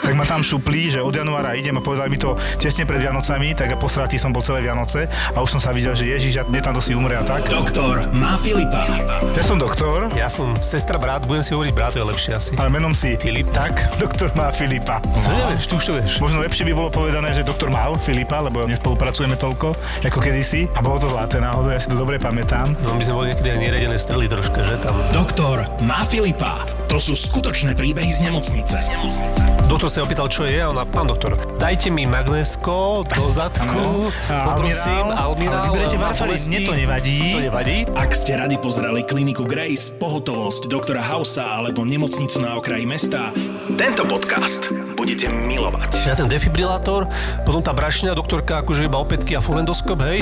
[0.00, 3.52] Tak ma tam šuplí, že od januára idem a povedali mi to tesne pred Vianocami,
[3.52, 6.44] tak a posratý som bol celé Vianoce a už som sa videl, že Ježiš, a
[6.44, 7.46] mne tam si umre a tak.
[7.46, 8.86] Doktor má Filipa.
[9.32, 12.52] Ja som doktor, Ja som sestra, brat, budem si hovoriť brat, je lepšie asi.
[12.56, 13.50] ale menom si Filip.
[13.50, 15.02] Tak, doktor má Filipa.
[15.02, 16.12] Co nevieš, ty už to vieš.
[16.18, 19.74] Možno lepšie by bolo povedané, že doktor mal Filipa, lebo nespolupracujeme toľko,
[20.04, 20.70] ako kedysi.
[20.72, 22.72] A bolo to zlaté náhodou, ja si to dobre pamätám.
[22.80, 24.94] No my sme boli niekedy aj neredené strely troška, že tam.
[25.10, 26.62] Doktor má Filipa.
[26.88, 28.80] To sú skutočné príbehy z nemocnice.
[28.80, 29.40] Z nemocnice.
[29.68, 35.04] Doktor sa opýtal, čo je a ona, pán doktor, dajte mi magnésko do zadku, poprosím,
[35.12, 35.68] almirál.
[35.68, 36.48] vyberete bolesti.
[36.48, 37.20] mne to nevadí.
[37.36, 37.76] To nevadí?
[37.92, 43.36] Ak ste radi pozreli kliniku Grace, pohotovosť doktora Hausa alebo nemocnicu na okraji mesta,
[43.76, 44.72] tento podcast
[45.08, 46.04] budete milovať.
[46.04, 47.08] Ja ten defibrilátor,
[47.48, 50.20] potom tá brašňa, doktorka akože iba opätky a fulendoskop, hej.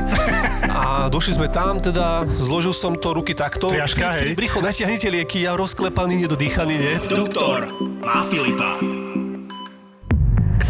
[0.70, 3.66] A došli sme tam, teda zložil som to ruky takto.
[3.66, 4.38] Triaška, hej.
[4.38, 6.94] Rýchlo, natiahnite lieky, ja rozklepaný, nedodýchaný, nie?
[7.10, 7.66] Doktor
[7.98, 8.78] má Filipa.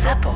[0.01, 0.33] ZAPO.